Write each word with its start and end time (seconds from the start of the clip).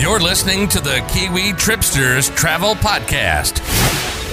You're 0.00 0.18
listening 0.18 0.66
to 0.68 0.80
the 0.80 1.04
Kiwi 1.12 1.52
Tripsters 1.52 2.34
Travel 2.34 2.74
Podcast. 2.74 3.60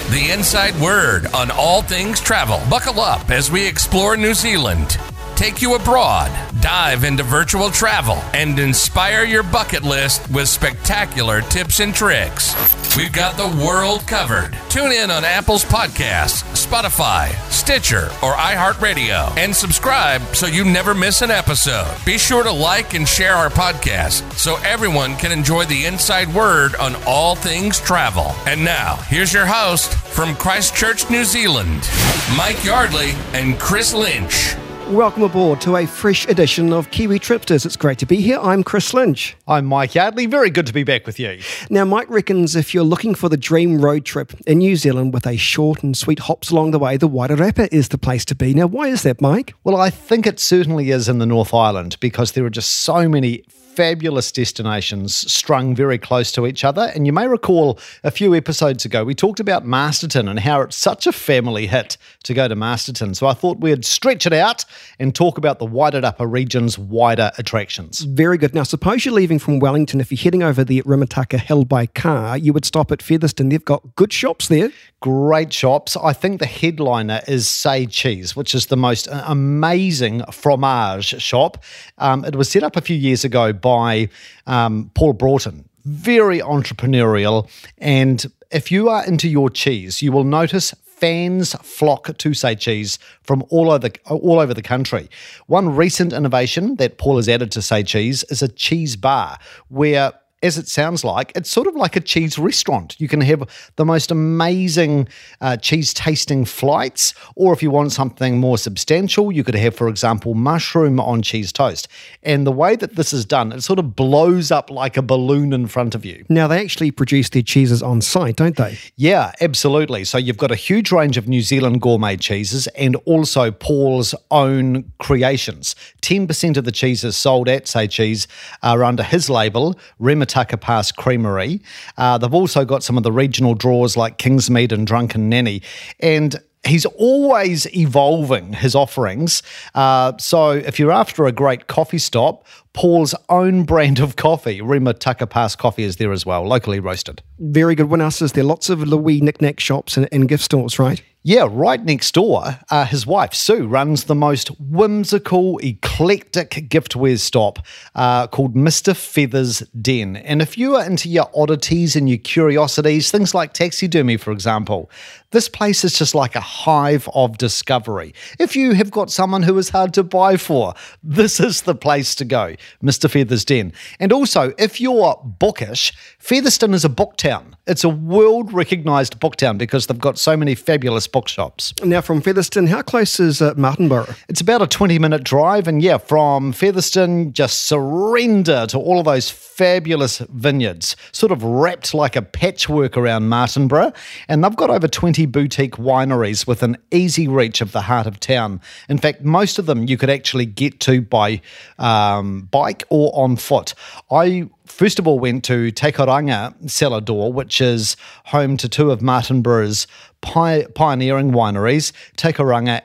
The 0.09 0.31
inside 0.31 0.73
word 0.79 1.27
on 1.33 1.51
all 1.51 1.81
things 1.81 2.21
travel. 2.21 2.61
Buckle 2.69 3.01
up 3.01 3.29
as 3.31 3.51
we 3.51 3.67
explore 3.67 4.15
New 4.15 4.33
Zealand, 4.33 4.97
take 5.37 5.61
you 5.61 5.75
abroad, 5.75 6.31
dive 6.61 7.03
into 7.03 7.21
virtual 7.21 7.69
travel, 7.69 8.15
and 8.33 8.57
inspire 8.57 9.23
your 9.23 9.43
bucket 9.43 9.83
list 9.83 10.27
with 10.31 10.49
spectacular 10.49 11.41
tips 11.41 11.79
and 11.79 11.93
tricks. 11.93 12.55
We've 12.97 13.13
got 13.13 13.37
the 13.37 13.63
world 13.63 14.07
covered. 14.07 14.57
Tune 14.69 14.91
in 14.91 15.11
on 15.11 15.23
Apple's 15.23 15.63
podcasts, 15.63 16.41
Spotify, 16.55 17.31
Stitcher, 17.51 18.07
or 18.23 18.33
iHeartRadio, 18.33 19.37
and 19.37 19.55
subscribe 19.55 20.23
so 20.35 20.47
you 20.47 20.65
never 20.65 20.95
miss 20.95 21.21
an 21.21 21.29
episode. 21.29 21.95
Be 22.03 22.17
sure 22.17 22.41
to 22.41 22.51
like 22.51 22.95
and 22.95 23.07
share 23.07 23.35
our 23.35 23.49
podcast 23.49 24.33
so 24.33 24.55
everyone 24.65 25.15
can 25.17 25.31
enjoy 25.31 25.65
the 25.65 25.85
inside 25.85 26.33
word 26.33 26.75
on 26.77 26.95
all 27.05 27.35
things 27.35 27.79
travel. 27.79 28.33
And 28.47 28.65
now, 28.65 28.95
here's 29.07 29.33
your 29.33 29.45
host 29.45 29.93
from 29.93 30.35
Christchurch, 30.35 31.11
New 31.11 31.25
Zealand, 31.25 31.87
Mike 32.35 32.63
Yardley 32.65 33.11
and 33.33 33.59
Chris 33.59 33.93
Lynch. 33.93 34.55
Welcome 34.91 35.23
aboard 35.23 35.59
to 35.61 35.75
a 35.75 35.85
fresh 35.85 36.25
edition 36.29 36.71
of 36.71 36.91
Kiwi 36.91 37.19
Tripsters. 37.19 37.65
It's 37.65 37.75
great 37.75 37.97
to 37.97 38.05
be 38.05 38.21
here. 38.21 38.39
I'm 38.39 38.63
Chris 38.63 38.93
Lynch. 38.93 39.35
I'm 39.45 39.65
Mike 39.65 39.95
Yardley. 39.95 40.27
Very 40.27 40.49
good 40.49 40.65
to 40.65 40.71
be 40.71 40.85
back 40.85 41.05
with 41.05 41.19
you. 41.19 41.41
Now, 41.69 41.83
Mike 41.83 42.09
reckons 42.09 42.55
if 42.55 42.73
you're 42.73 42.85
looking 42.85 43.13
for 43.13 43.27
the 43.27 43.35
dream 43.35 43.81
road 43.81 44.05
trip 44.05 44.33
in 44.47 44.59
New 44.59 44.77
Zealand 44.77 45.13
with 45.13 45.27
a 45.27 45.35
short 45.35 45.83
and 45.83 45.97
sweet 45.97 46.19
hops 46.19 46.51
along 46.51 46.71
the 46.71 46.79
way, 46.79 46.95
the 46.95 47.09
Wairarapa 47.09 47.67
is 47.69 47.89
the 47.89 47.97
place 47.97 48.23
to 48.25 48.35
be. 48.35 48.53
Now, 48.53 48.67
why 48.67 48.87
is 48.87 49.03
that, 49.03 49.19
Mike? 49.19 49.53
Well, 49.65 49.75
I 49.75 49.89
think 49.89 50.25
it 50.25 50.39
certainly 50.39 50.89
is 50.89 51.09
in 51.09 51.19
the 51.19 51.25
North 51.25 51.53
Island 51.53 51.97
because 51.99 52.31
there 52.31 52.45
are 52.45 52.49
just 52.49 52.71
so 52.71 53.09
many 53.09 53.43
fabulous 53.77 54.31
destinations 54.31 55.13
strung 55.31 55.75
very 55.75 55.99
close 55.99 56.31
to 56.31 56.47
each 56.47 56.63
other. 56.63 56.91
And 56.95 57.05
you 57.05 57.13
may 57.13 57.27
recall 57.27 57.77
a 58.03 58.09
few 58.09 58.33
episodes 58.33 58.85
ago, 58.85 59.03
we 59.03 59.13
talked 59.13 59.39
about 59.39 59.67
Masterton 59.67 60.27
and 60.27 60.39
how 60.39 60.61
it's 60.61 60.75
such 60.75 61.05
a 61.05 61.11
family 61.11 61.67
hit 61.67 61.95
to 62.23 62.33
go 62.33 62.47
to 62.47 62.55
Masterton. 62.55 63.13
So 63.13 63.27
I 63.27 63.35
thought 63.35 63.59
we'd 63.59 63.85
stretch 63.85 64.25
it 64.25 64.33
out 64.33 64.65
and 64.97 65.13
talk 65.13 65.37
about 65.37 65.59
the 65.59 65.67
Wairarapa 65.67 66.25
region's 66.27 66.79
wider 66.79 67.29
attractions. 67.37 67.99
Very 67.99 68.39
good. 68.39 68.55
Now, 68.55 68.63
suppose 68.63 69.05
you're 69.05 69.13
leaving 69.13 69.37
from 69.37 69.59
Wellington. 69.59 70.01
If 70.01 70.11
you're 70.11 70.23
heading 70.23 70.41
over 70.41 70.63
the 70.63 70.81
Rimutaka 70.81 71.39
Hill 71.39 71.63
by 71.63 71.85
car, 71.85 72.35
you 72.35 72.53
would 72.53 72.65
stop 72.65 72.91
at 72.91 73.03
Featherston. 73.03 73.49
They've 73.49 73.63
got 73.63 73.95
good 73.95 74.11
shops 74.11 74.47
there. 74.47 74.71
Great 75.01 75.53
shops. 75.53 75.95
I 75.95 76.13
think 76.13 76.39
the 76.39 76.47
headliner 76.47 77.21
is 77.27 77.47
Say 77.47 77.85
Cheese, 77.85 78.35
which 78.35 78.55
is 78.55 78.65
the 78.65 78.75
most 78.75 79.07
amazing 79.11 80.23
fromage 80.31 81.21
shop. 81.21 81.63
Um, 81.99 82.25
it 82.25 82.35
was 82.35 82.49
set 82.49 82.63
up 82.63 82.75
a 82.75 82.81
few 82.81 82.95
years 82.95 83.23
ago 83.23 83.53
by 83.67 84.07
um, 84.45 84.89
Paul 84.93 85.11
Broughton. 85.11 85.67
Very 85.83 86.39
entrepreneurial. 86.39 87.49
And 87.77 88.25
if 88.49 88.71
you 88.71 88.87
are 88.87 89.05
into 89.05 89.27
your 89.27 89.49
cheese, 89.49 90.01
you 90.01 90.13
will 90.13 90.23
notice 90.23 90.73
fans 90.85 91.53
flock 91.55 92.17
to 92.17 92.33
Say 92.33 92.55
Cheese 92.55 92.97
from 93.23 93.43
all 93.49 93.69
over 93.69 93.89
all 94.05 94.39
over 94.39 94.53
the 94.53 94.61
country. 94.61 95.09
One 95.47 95.75
recent 95.75 96.13
innovation 96.13 96.77
that 96.77 96.97
Paul 96.97 97.17
has 97.17 97.27
added 97.27 97.51
to 97.51 97.61
Say 97.61 97.83
Cheese 97.83 98.23
is 98.29 98.41
a 98.41 98.47
cheese 98.47 98.95
bar 98.95 99.37
where 99.67 100.13
as 100.43 100.57
it 100.57 100.67
sounds 100.67 101.03
like, 101.03 101.31
it's 101.35 101.49
sort 101.49 101.65
of 101.67 101.75
like 101.75 101.95
a 101.95 101.99
cheese 101.99 102.37
restaurant. 102.37 102.99
You 102.99 103.07
can 103.07 103.21
have 103.21 103.71
the 103.75 103.85
most 103.85 104.11
amazing 104.11 105.07
uh, 105.41 105.57
cheese 105.57 105.93
tasting 105.93 106.45
flights, 106.45 107.15
or 107.35 107.53
if 107.53 107.63
you 107.63 107.71
want 107.71 107.91
something 107.91 108.39
more 108.39 108.57
substantial, 108.57 109.31
you 109.31 109.43
could 109.43 109.55
have, 109.55 109.75
for 109.75 109.87
example, 109.87 110.35
mushroom 110.35 110.99
on 110.99 111.23
cheese 111.23 111.51
toast. 111.51 111.87
And 112.21 112.45
the 112.45 112.51
way 112.51 112.75
that 112.75 112.95
this 112.95 113.13
is 113.13 113.25
done, 113.25 113.51
it 113.51 113.61
sort 113.61 113.79
of 113.79 113.95
blows 113.95 114.51
up 114.51 114.69
like 114.69 114.95
a 114.95 115.01
balloon 115.01 115.53
in 115.53 115.65
front 115.65 115.95
of 115.95 116.05
you. 116.05 116.23
Now, 116.29 116.47
they 116.47 116.61
actually 116.61 116.91
produce 116.91 117.29
their 117.29 117.41
cheeses 117.41 117.81
on 117.81 118.01
site, 118.01 118.35
don't 118.35 118.57
they? 118.57 118.77
Yeah, 118.95 119.31
absolutely. 119.41 120.03
So 120.03 120.19
you've 120.19 120.37
got 120.37 120.51
a 120.51 120.55
huge 120.55 120.91
range 120.91 121.17
of 121.17 121.27
New 121.27 121.41
Zealand 121.41 121.81
gourmet 121.81 122.15
cheeses 122.17 122.67
and 122.67 122.95
also 123.05 123.49
Paul's 123.49 124.13
own 124.29 124.91
creations. 124.99 125.75
10% 126.03 126.57
of 126.57 126.65
the 126.65 126.71
cheeses 126.71 127.17
sold 127.17 127.49
at 127.49 127.67
Say 127.67 127.87
Cheese 127.87 128.27
are 128.61 128.83
under 128.83 129.03
his 129.03 129.29
label, 129.29 129.77
Rimutaka 130.27 130.59
Pass 130.59 130.91
Creamery. 130.91 131.61
Uh, 131.97 132.17
they've 132.17 132.33
also 132.33 132.65
got 132.65 132.83
some 132.83 132.97
of 132.97 133.03
the 133.03 133.11
regional 133.11 133.55
draws 133.55 133.97
like 133.97 134.17
Kingsmeade 134.17 134.71
and 134.71 134.85
Drunken 134.85 135.29
Nanny. 135.29 135.61
And 135.99 136.35
he's 136.65 136.85
always 136.85 137.65
evolving 137.75 138.53
his 138.53 138.75
offerings. 138.75 139.41
Uh, 139.73 140.13
so 140.17 140.51
if 140.51 140.79
you're 140.79 140.91
after 140.91 141.25
a 141.25 141.31
great 141.31 141.67
coffee 141.67 141.99
stop, 141.99 142.45
Paul's 142.73 143.15
own 143.29 143.63
brand 143.63 143.99
of 143.99 144.15
coffee, 144.15 144.59
Rimutaka 144.59 145.29
Pass 145.29 145.55
Coffee, 145.55 145.83
is 145.83 145.95
there 145.95 146.11
as 146.11 146.25
well, 146.25 146.47
locally 146.47 146.79
roasted. 146.79 147.23
Very 147.39 147.73
good. 147.73 147.89
What 147.89 148.01
else 148.01 148.21
is 148.21 148.33
there? 148.33 148.43
Lots 148.43 148.69
of 148.69 148.81
Louis 148.81 149.21
knick-knack 149.21 149.59
shops 149.59 149.97
and, 149.97 150.07
and 150.11 150.27
gift 150.27 150.43
stores, 150.43 150.77
right? 150.77 151.01
Yeah, 151.27 151.49
right 151.51 151.83
next 151.83 152.13
door, 152.13 152.57
uh, 152.71 152.85
his 152.85 153.05
wife 153.05 153.33
Sue 153.33 153.67
runs 153.67 154.05
the 154.05 154.15
most 154.15 154.47
whimsical, 154.61 155.57
eclectic 155.57 156.51
giftware 156.69 157.19
stop 157.19 157.59
uh, 157.95 158.27
called 158.27 158.55
Mr. 158.55 158.95
Feathers 158.95 159.59
Den. 159.81 160.15
And 160.15 160.41
if 160.41 160.57
you 160.57 160.77
are 160.77 160.85
into 160.85 161.09
your 161.09 161.29
oddities 161.35 161.97
and 161.97 162.07
your 162.07 162.19
curiosities, 162.19 163.11
things 163.11 163.35
like 163.35 163.51
taxidermy, 163.51 164.15
for 164.15 164.31
example, 164.31 164.89
this 165.31 165.49
place 165.49 165.83
is 165.83 165.99
just 165.99 166.15
like 166.15 166.37
a 166.37 166.39
hive 166.39 167.09
of 167.13 167.37
discovery. 167.37 168.13
If 168.39 168.55
you 168.55 168.71
have 168.75 168.91
got 168.91 169.11
someone 169.11 169.43
who 169.43 169.57
is 169.57 169.67
hard 169.67 169.93
to 169.95 170.03
buy 170.03 170.37
for, 170.37 170.73
this 171.03 171.41
is 171.41 171.63
the 171.63 171.75
place 171.75 172.15
to 172.15 172.23
go, 172.25 172.55
Mr. 172.81 173.11
Feathers 173.11 173.43
Den. 173.43 173.73
And 173.99 174.13
also, 174.13 174.53
if 174.57 174.79
you're 174.79 175.21
bookish, 175.25 175.91
Featherston 176.19 176.73
is 176.73 176.85
a 176.85 176.89
book 176.89 177.17
town. 177.17 177.57
It's 177.67 177.83
a 177.83 177.89
world 177.89 178.53
recognized 178.53 179.19
book 179.19 179.35
town 179.35 179.57
because 179.57 179.87
they've 179.87 179.99
got 179.99 180.17
so 180.17 180.37
many 180.37 180.55
fabulous 180.55 181.07
bookshops. 181.17 181.73
Now, 181.83 182.01
from 182.01 182.21
Featherston, 182.21 182.67
how 182.67 182.83
close 182.83 183.19
is 183.19 183.41
uh, 183.41 183.55
Martinborough? 183.55 184.15
It's 184.29 184.39
about 184.39 184.61
a 184.61 184.67
20 184.67 184.99
minute 184.99 185.23
drive. 185.23 185.67
And 185.67 185.81
yeah, 185.81 185.97
from 185.97 186.51
Featherston, 186.51 187.33
just 187.33 187.63
surrender 187.63 188.67
to 188.67 188.77
all 188.77 188.99
of 188.99 189.05
those 189.05 189.31
fabulous 189.31 190.19
vineyards, 190.29 190.95
sort 191.11 191.31
of 191.31 191.41
wrapped 191.41 191.95
like 191.95 192.15
a 192.15 192.21
patchwork 192.21 192.95
around 192.95 193.23
Martinborough. 193.23 193.95
And 194.27 194.43
they've 194.43 194.55
got 194.55 194.69
over 194.69 194.87
20 194.87 195.25
boutique 195.25 195.77
wineries 195.77 196.45
within 196.45 196.77
easy 196.91 197.27
reach 197.27 197.61
of 197.61 197.71
the 197.71 197.81
heart 197.81 198.05
of 198.05 198.19
town. 198.19 198.61
In 198.87 198.99
fact, 198.99 199.23
most 199.23 199.57
of 199.57 199.65
them 199.65 199.87
you 199.87 199.97
could 199.97 200.11
actually 200.11 200.45
get 200.45 200.79
to 200.81 201.01
by 201.01 201.41
um, 201.79 202.41
bike 202.51 202.83
or 202.91 203.11
on 203.15 203.37
foot. 203.37 203.73
I 204.11 204.47
first 204.67 204.99
of 204.99 205.07
all 205.07 205.17
went 205.17 205.43
to 205.45 205.71
Te 205.71 205.91
Kairanga 205.91 206.69
Cellar 206.69 207.01
Door, 207.01 207.33
which 207.33 207.61
is 207.61 207.95
home 208.25 208.57
to 208.57 208.69
two 208.69 208.91
of 208.91 209.01
Martinborough's 209.01 209.87
pioneering 210.21 211.31
wineries, 211.31 211.91
Te 212.15 212.29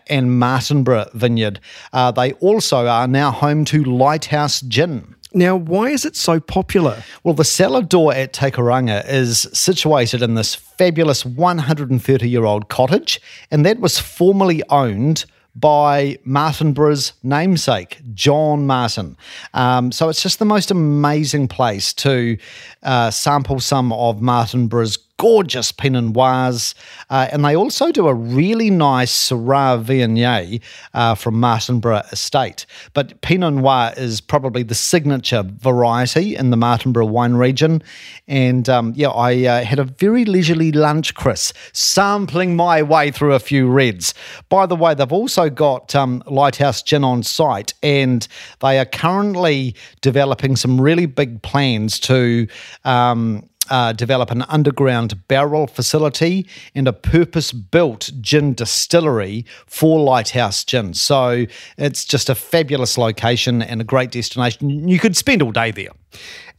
and 0.08 0.30
Martinborough 0.30 1.12
Vineyard. 1.12 1.60
Uh, 1.92 2.10
they 2.10 2.32
also 2.34 2.86
are 2.86 3.08
now 3.08 3.30
home 3.30 3.64
to 3.66 3.82
Lighthouse 3.84 4.60
Gin. 4.60 5.14
Now, 5.34 5.56
why 5.56 5.88
is 5.88 6.04
it 6.04 6.14
so 6.14 6.40
popular? 6.40 7.02
Well, 7.24 7.34
the 7.34 7.44
cellar 7.44 7.82
door 7.82 8.12
at 8.12 8.34
Te 8.34 8.50
Kairanga 8.50 9.08
is 9.08 9.48
situated 9.52 10.20
in 10.20 10.34
this 10.34 10.54
fabulous 10.54 11.24
130 11.24 12.28
year 12.28 12.44
old 12.44 12.68
cottage, 12.68 13.20
and 13.50 13.64
that 13.64 13.80
was 13.80 13.98
formerly 13.98 14.62
owned 14.68 15.24
by 15.54 16.18
Martinborough's 16.24 17.12
namesake, 17.22 18.00
John 18.14 18.66
Martin. 18.66 19.16
Um, 19.54 19.92
so 19.92 20.08
it's 20.08 20.22
just 20.22 20.38
the 20.38 20.44
most 20.44 20.70
amazing 20.70 21.48
place 21.48 21.92
to 21.94 22.38
uh, 22.82 23.10
sample 23.10 23.60
some 23.60 23.92
of 23.92 24.22
Martinborough's 24.22 24.96
gorgeous 25.22 25.70
Pinot 25.70 26.02
Noirs. 26.02 26.74
Uh, 27.08 27.28
and 27.30 27.44
they 27.44 27.54
also 27.54 27.92
do 27.92 28.08
a 28.08 28.14
really 28.14 28.70
nice 28.70 29.12
Syrah 29.30 29.80
Viognier 29.80 30.60
uh, 30.94 31.14
from 31.14 31.36
Martinborough 31.36 32.12
Estate. 32.12 32.66
But 32.92 33.20
Pinot 33.20 33.54
Noir 33.54 33.92
is 33.96 34.20
probably 34.20 34.64
the 34.64 34.74
signature 34.74 35.44
variety 35.44 36.34
in 36.34 36.50
the 36.50 36.56
Martinborough 36.56 37.08
wine 37.08 37.34
region. 37.34 37.84
And 38.26 38.68
um, 38.68 38.94
yeah, 38.96 39.10
I 39.10 39.44
uh, 39.44 39.64
had 39.64 39.78
a 39.78 39.84
very 39.84 40.24
leisurely 40.24 40.72
lunch, 40.72 41.14
Chris, 41.14 41.52
sampling 41.72 42.56
my 42.56 42.82
way 42.82 43.12
through 43.12 43.34
a 43.34 43.38
few 43.38 43.70
reds. 43.70 44.14
By 44.48 44.66
the 44.66 44.74
way, 44.74 44.92
they've 44.94 45.12
also 45.12 45.48
got 45.48 45.94
um, 45.94 46.24
Lighthouse 46.26 46.82
Gin 46.82 47.04
on 47.04 47.22
site, 47.22 47.74
and 47.80 48.26
they 48.58 48.76
are 48.80 48.86
currently 48.86 49.76
developing 50.00 50.56
some 50.56 50.80
really 50.80 51.06
big 51.06 51.42
plans 51.42 52.00
to. 52.00 52.48
Um, 52.84 53.48
uh, 53.70 53.92
develop 53.92 54.30
an 54.30 54.42
underground 54.42 55.26
barrel 55.28 55.66
facility 55.66 56.46
and 56.74 56.88
a 56.88 56.92
purpose 56.92 57.52
built 57.52 58.10
gin 58.20 58.54
distillery 58.54 59.44
for 59.66 60.00
Lighthouse 60.00 60.64
Gin. 60.64 60.94
So 60.94 61.46
it's 61.78 62.04
just 62.04 62.28
a 62.28 62.34
fabulous 62.34 62.98
location 62.98 63.62
and 63.62 63.80
a 63.80 63.84
great 63.84 64.10
destination. 64.10 64.88
You 64.88 64.98
could 64.98 65.16
spend 65.16 65.42
all 65.42 65.52
day 65.52 65.70
there. 65.70 65.90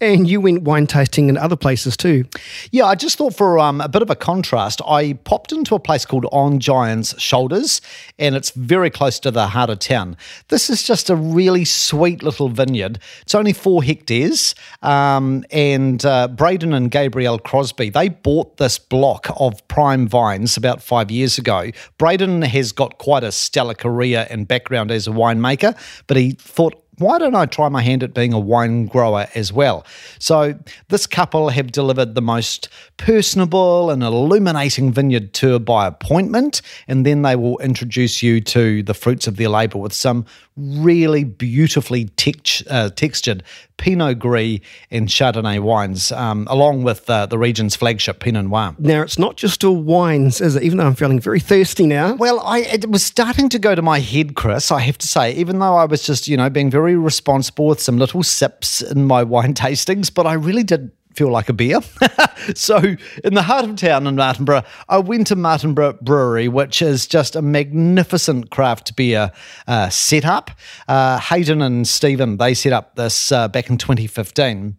And 0.03 0.29
you 0.29 0.41
went 0.41 0.63
wine 0.63 0.85
tasting 0.85 1.29
in 1.29 1.37
other 1.37 1.55
places 1.55 1.95
too. 1.95 2.25
Yeah, 2.71 2.87
I 2.87 2.95
just 2.95 3.17
thought 3.17 3.35
for 3.35 3.57
um, 3.57 3.79
a 3.79 3.87
bit 3.87 4.01
of 4.01 4.09
a 4.09 4.17
contrast, 4.17 4.81
I 4.85 5.13
popped 5.13 5.53
into 5.53 5.75
a 5.75 5.79
place 5.79 6.05
called 6.05 6.25
On 6.33 6.59
Giant's 6.59 7.17
Shoulders, 7.21 7.79
and 8.19 8.35
it's 8.35 8.49
very 8.49 8.89
close 8.89 9.17
to 9.21 9.31
the 9.31 9.47
heart 9.47 9.69
of 9.69 9.79
town. 9.79 10.17
This 10.49 10.69
is 10.69 10.83
just 10.83 11.09
a 11.09 11.15
really 11.15 11.63
sweet 11.63 12.21
little 12.21 12.49
vineyard. 12.49 12.99
It's 13.21 13.33
only 13.33 13.53
four 13.53 13.81
hectares, 13.81 14.55
um, 14.81 15.45
and 15.51 16.05
uh, 16.05 16.27
Braden 16.27 16.73
and 16.73 16.91
Gabrielle 16.91 17.39
Crosby 17.39 17.89
they 17.89 18.09
bought 18.09 18.57
this 18.57 18.77
block 18.77 19.29
of 19.37 19.65
prime 19.69 20.05
vines 20.09 20.57
about 20.57 20.83
five 20.83 21.11
years 21.11 21.37
ago. 21.37 21.69
Braden 21.97 22.41
has 22.41 22.73
got 22.73 22.97
quite 22.97 23.23
a 23.23 23.31
stellar 23.31 23.73
career 23.73 24.27
and 24.29 24.49
background 24.49 24.91
as 24.91 25.07
a 25.07 25.11
winemaker, 25.11 25.77
but 26.07 26.17
he 26.17 26.31
thought 26.31 26.82
why 26.97 27.19
don't 27.19 27.35
I 27.35 27.45
try 27.45 27.69
my 27.69 27.81
hand 27.81 28.03
at 28.03 28.13
being 28.13 28.33
a 28.33 28.39
wine 28.39 28.85
grower 28.85 29.27
as 29.35 29.51
well? 29.51 29.85
So, 30.19 30.57
this 30.89 31.07
couple 31.07 31.49
have 31.49 31.71
delivered 31.71 32.15
the 32.15 32.21
most 32.21 32.69
personable 32.97 33.89
and 33.89 34.03
illuminating 34.03 34.91
vineyard 34.91 35.33
tour 35.33 35.59
by 35.59 35.87
appointment, 35.87 36.61
and 36.87 37.05
then 37.05 37.21
they 37.21 37.35
will 37.35 37.57
introduce 37.59 38.21
you 38.21 38.41
to 38.41 38.83
the 38.83 38.93
fruits 38.93 39.27
of 39.27 39.37
their 39.37 39.49
labour 39.49 39.79
with 39.79 39.93
some 39.93 40.25
really 40.55 41.23
beautifully 41.23 42.09
uh, 42.69 42.89
textured 42.89 43.43
Pinot 43.77 44.19
Gris 44.19 44.59
and 44.91 45.07
Chardonnay 45.07 45.59
wines, 45.59 46.11
um, 46.11 46.47
along 46.49 46.83
with 46.83 47.09
uh, 47.09 47.25
the 47.25 47.37
region's 47.37 47.75
flagship 47.75 48.19
Pinot 48.19 48.45
Noir. 48.45 48.75
Now, 48.77 49.01
it's 49.01 49.17
not 49.17 49.35
just 49.35 49.63
all 49.63 49.75
wines, 49.75 50.41
is 50.41 50.55
it? 50.55 50.63
Even 50.63 50.77
though 50.77 50.85
I'm 50.85 50.95
feeling 50.95 51.19
very 51.19 51.39
thirsty 51.39 51.87
now. 51.87 52.13
Well, 52.15 52.39
I 52.41 52.59
it 52.59 52.89
was 52.89 53.03
starting 53.03 53.49
to 53.49 53.59
go 53.59 53.73
to 53.73 53.81
my 53.81 53.99
head, 53.99 54.35
Chris. 54.35 54.71
I 54.71 54.81
have 54.81 54.97
to 54.99 55.07
say, 55.07 55.33
even 55.33 55.59
though 55.59 55.75
I 55.75 55.85
was 55.85 56.03
just 56.03 56.27
you 56.27 56.37
know 56.37 56.49
being 56.49 56.69
very 56.69 56.82
responsible 56.83 57.67
with 57.67 57.79
some 57.79 57.97
little 57.97 58.23
sips 58.23 58.81
in 58.81 59.05
my 59.05 59.23
wine 59.33 59.53
tastings, 59.53 60.13
but 60.13 60.27
I 60.27 60.33
really 60.33 60.63
did 60.63 60.91
feel 61.15 61.29
like 61.29 61.49
a 61.49 61.53
beer. 61.53 61.79
so, 62.55 62.77
in 63.23 63.33
the 63.33 63.43
heart 63.43 63.65
of 63.65 63.75
town 63.75 64.07
in 64.07 64.15
Martinborough, 64.15 64.65
I 64.89 64.97
went 64.97 65.27
to 65.27 65.35
Martinborough 65.35 66.01
Brewery, 66.01 66.47
which 66.47 66.81
is 66.81 67.07
just 67.07 67.35
a 67.35 67.41
magnificent 67.41 68.49
craft 68.49 68.95
beer 68.95 69.31
uh, 69.67 69.89
setup. 69.89 70.51
Uh, 70.87 71.19
Hayden 71.19 71.61
and 71.61 71.87
Stephen, 71.87 72.37
they 72.37 72.53
set 72.53 72.73
up 72.73 72.95
this 72.95 73.31
uh, 73.31 73.47
back 73.47 73.69
in 73.69 73.77
2015. 73.77 74.77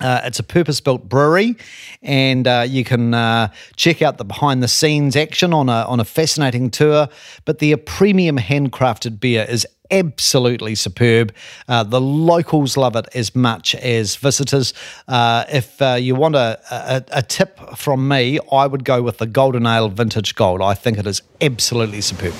Uh, 0.00 0.20
it's 0.24 0.38
a 0.38 0.42
purpose 0.42 0.80
built 0.80 1.08
brewery, 1.08 1.56
and 2.02 2.46
uh, 2.46 2.64
you 2.66 2.84
can 2.84 3.14
uh, 3.14 3.48
check 3.76 4.02
out 4.02 4.18
the 4.18 4.24
behind 4.24 4.62
the 4.62 4.68
scenes 4.68 5.16
action 5.16 5.52
on 5.52 5.68
a, 5.68 5.84
on 5.84 6.00
a 6.00 6.04
fascinating 6.04 6.70
tour. 6.70 7.08
But 7.44 7.58
the 7.58 7.76
premium 7.76 8.38
handcrafted 8.38 9.20
beer 9.20 9.46
is 9.48 9.66
absolutely 9.90 10.74
superb. 10.74 11.34
Uh, 11.68 11.82
the 11.82 12.00
locals 12.00 12.76
love 12.76 12.96
it 12.96 13.08
as 13.14 13.34
much 13.34 13.74
as 13.74 14.16
visitors. 14.16 14.72
Uh, 15.08 15.44
if 15.50 15.80
uh, 15.82 15.94
you 15.94 16.14
want 16.14 16.36
a, 16.36 16.60
a, 16.70 17.04
a, 17.12 17.22
tip 17.22 17.58
from 17.76 18.06
me, 18.06 18.38
I 18.52 18.66
would 18.66 18.84
go 18.84 19.02
with 19.02 19.18
the 19.18 19.26
Golden 19.26 19.66
Ale 19.66 19.88
Vintage 19.88 20.34
Gold. 20.34 20.62
I 20.62 20.74
think 20.74 20.98
it 20.98 21.06
is 21.06 21.22
absolutely 21.40 22.00
superb. 22.00 22.34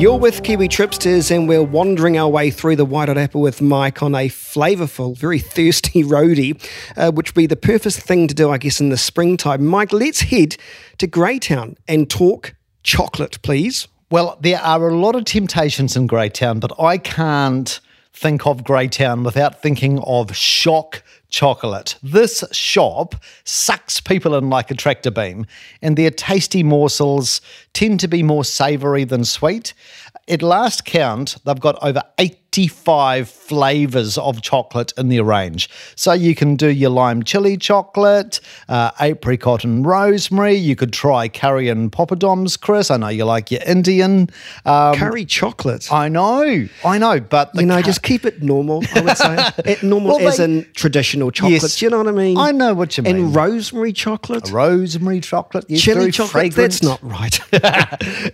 You're 0.00 0.18
with 0.18 0.42
Kiwi 0.44 0.68
Tripsters, 0.68 1.30
and 1.30 1.46
we're 1.46 1.62
wandering 1.62 2.16
our 2.16 2.26
way 2.26 2.50
through 2.50 2.76
the 2.76 2.86
Wairarapa 2.86 3.38
with 3.38 3.60
Mike 3.60 4.02
on 4.02 4.14
a 4.14 4.30
flavourful, 4.30 5.14
very 5.14 5.38
thirsty 5.38 6.02
roadie, 6.04 6.58
uh, 6.96 7.12
which 7.12 7.28
would 7.28 7.42
be 7.42 7.46
the 7.46 7.54
perfect 7.54 7.96
thing 7.96 8.26
to 8.26 8.34
do, 8.34 8.50
I 8.50 8.56
guess, 8.56 8.80
in 8.80 8.88
the 8.88 8.96
springtime. 8.96 9.66
Mike, 9.66 9.92
let's 9.92 10.22
head 10.22 10.56
to 10.96 11.06
Greytown 11.06 11.76
and 11.86 12.08
talk 12.08 12.54
chocolate, 12.82 13.42
please. 13.42 13.88
Well, 14.10 14.38
there 14.40 14.58
are 14.60 14.88
a 14.88 14.96
lot 14.96 15.16
of 15.16 15.26
temptations 15.26 15.94
in 15.96 16.06
Greytown, 16.06 16.60
but 16.60 16.72
I 16.80 16.96
can't 16.96 17.78
think 18.12 18.46
of 18.46 18.64
Greytown 18.64 19.24
without 19.24 19.62
thinking 19.62 19.98
of 20.00 20.28
Schoc 20.28 21.02
chocolate. 21.28 21.96
This 22.02 22.44
shop 22.52 23.14
sucks 23.44 24.00
people 24.00 24.34
in 24.34 24.50
like 24.50 24.70
a 24.70 24.74
tractor 24.74 25.10
beam, 25.10 25.46
and 25.80 25.96
their 25.96 26.10
tasty 26.10 26.62
morsels 26.62 27.40
tend 27.72 28.00
to 28.00 28.08
be 28.08 28.22
more 28.22 28.44
savoury 28.44 29.04
than 29.04 29.24
sweet. 29.24 29.72
At 30.28 30.42
last 30.42 30.84
count, 30.84 31.36
they've 31.44 31.58
got 31.58 31.82
over 31.82 32.02
85 32.52 33.28
flavours 33.28 34.18
of 34.18 34.42
chocolate 34.42 34.92
in 34.98 35.08
their 35.08 35.22
range. 35.22 35.70
So 35.94 36.12
you 36.12 36.34
can 36.34 36.56
do 36.56 36.68
your 36.68 36.90
lime 36.90 37.22
chili 37.22 37.56
chocolate, 37.56 38.40
uh, 38.68 38.90
apricot 39.00 39.62
and 39.62 39.86
rosemary. 39.86 40.54
You 40.54 40.74
could 40.74 40.92
try 40.92 41.28
curry 41.28 41.68
and 41.68 41.92
poppadoms, 41.92 42.60
Chris. 42.60 42.90
I 42.90 42.96
know 42.96 43.08
you 43.08 43.24
like 43.24 43.52
your 43.52 43.62
Indian. 43.64 44.30
Um, 44.64 44.96
curry 44.96 45.24
chocolate. 45.24 45.92
I 45.92 46.08
know, 46.08 46.66
I 46.84 46.98
know, 46.98 47.20
but 47.20 47.54
you 47.54 47.66
know, 47.66 47.80
just 47.82 48.02
keep 48.02 48.24
it 48.24 48.42
normal. 48.42 48.82
I 48.96 49.00
would 49.00 49.16
say 49.16 49.50
it 49.70 49.84
normal 49.84 50.18
well, 50.18 50.28
as 50.28 50.38
they, 50.38 50.44
in 50.44 50.66
traditional 50.74 51.30
chocolates. 51.30 51.62
Yes, 51.62 51.82
you 51.82 51.88
know 51.88 51.98
what 51.98 52.08
I 52.08 52.12
mean? 52.12 52.36
I 52.36 52.50
know 52.50 52.74
what 52.74 52.96
you 52.96 53.04
mean. 53.04 53.16
And 53.16 53.34
rosemary 53.34 53.92
chocolate, 53.92 54.50
a 54.50 54.52
rosemary 54.52 55.20
chocolate, 55.20 55.66
yes, 55.68 55.82
chili 55.82 56.10
chocolate. 56.10 56.32
Fragrant. 56.32 56.72
That's 56.72 56.82
not 56.82 57.00
right. 57.00 57.38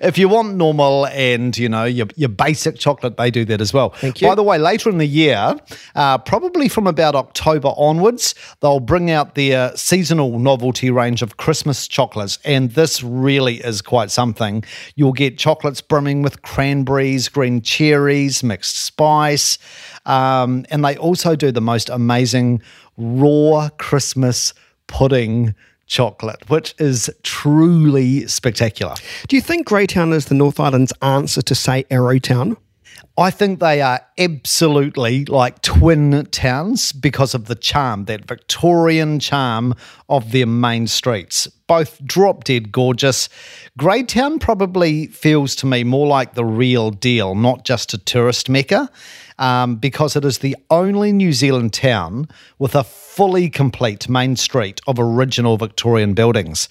if 0.00 0.16
you 0.16 0.30
want 0.30 0.54
normal 0.54 1.06
and 1.08 1.56
you 1.56 1.68
know 1.68 1.84
your, 1.84 2.06
your 2.16 2.30
basic 2.30 2.78
chocolate, 2.78 3.18
they 3.18 3.30
do 3.30 3.44
that 3.44 3.60
as 3.60 3.74
well. 3.74 3.94
Thank 4.06 4.20
you. 4.20 4.28
By 4.28 4.34
the 4.34 4.42
way, 4.42 4.58
later 4.58 4.88
in 4.88 4.98
the 4.98 5.06
year, 5.06 5.56
uh, 5.94 6.18
probably 6.18 6.68
from 6.68 6.86
about 6.86 7.14
October 7.14 7.72
onwards, 7.76 8.34
they'll 8.60 8.80
bring 8.80 9.10
out 9.10 9.34
their 9.34 9.76
seasonal 9.76 10.38
novelty 10.38 10.90
range 10.90 11.22
of 11.22 11.36
Christmas 11.36 11.88
chocolates, 11.88 12.38
and 12.44 12.70
this 12.72 13.02
really 13.02 13.56
is 13.56 13.82
quite 13.82 14.10
something. 14.10 14.64
You'll 14.94 15.12
get 15.12 15.38
chocolates 15.38 15.80
brimming 15.80 16.22
with 16.22 16.42
cranberries, 16.42 17.28
green 17.28 17.60
cherries, 17.62 18.42
mixed 18.42 18.76
spice, 18.76 19.58
um, 20.04 20.64
and 20.70 20.84
they 20.84 20.96
also 20.96 21.34
do 21.34 21.50
the 21.50 21.60
most 21.60 21.88
amazing 21.88 22.62
raw 22.96 23.68
Christmas 23.78 24.54
pudding 24.86 25.54
chocolate, 25.86 26.48
which 26.48 26.74
is 26.78 27.10
truly 27.22 28.26
spectacular. 28.26 28.94
Do 29.28 29.36
you 29.36 29.42
think 29.42 29.66
Greytown 29.66 30.12
is 30.12 30.26
the 30.26 30.34
North 30.34 30.60
Island's 30.60 30.92
answer 31.02 31.42
to, 31.42 31.54
say, 31.54 31.84
Arrowtown? 31.90 32.56
I 33.18 33.30
think 33.30 33.60
they 33.60 33.80
are 33.80 34.00
absolutely 34.18 35.24
like 35.24 35.62
twin 35.62 36.26
towns 36.26 36.92
because 36.92 37.34
of 37.34 37.46
the 37.46 37.54
charm, 37.54 38.04
that 38.04 38.26
Victorian 38.26 39.20
charm 39.20 39.74
of 40.10 40.32
their 40.32 40.46
main 40.46 40.86
streets. 40.86 41.46
Both 41.66 42.04
drop 42.04 42.44
dead 42.44 42.72
gorgeous. 42.72 43.30
Greytown 43.78 44.38
probably 44.38 45.06
feels 45.06 45.56
to 45.56 45.66
me 45.66 45.82
more 45.82 46.06
like 46.06 46.34
the 46.34 46.44
real 46.44 46.90
deal, 46.90 47.34
not 47.34 47.64
just 47.64 47.94
a 47.94 47.98
tourist 47.98 48.50
mecca 48.50 48.90
um, 49.38 49.76
because 49.76 50.16
it 50.16 50.24
is 50.24 50.38
the 50.38 50.56
only 50.70 51.12
New 51.12 51.32
Zealand 51.32 51.72
town 51.72 52.28
with 52.58 52.74
a 52.74 52.84
fully 52.84 53.48
complete 53.48 54.08
main 54.08 54.36
street 54.36 54.80
of 54.86 54.98
original 54.98 55.56
Victorian 55.56 56.14
buildings. 56.14 56.68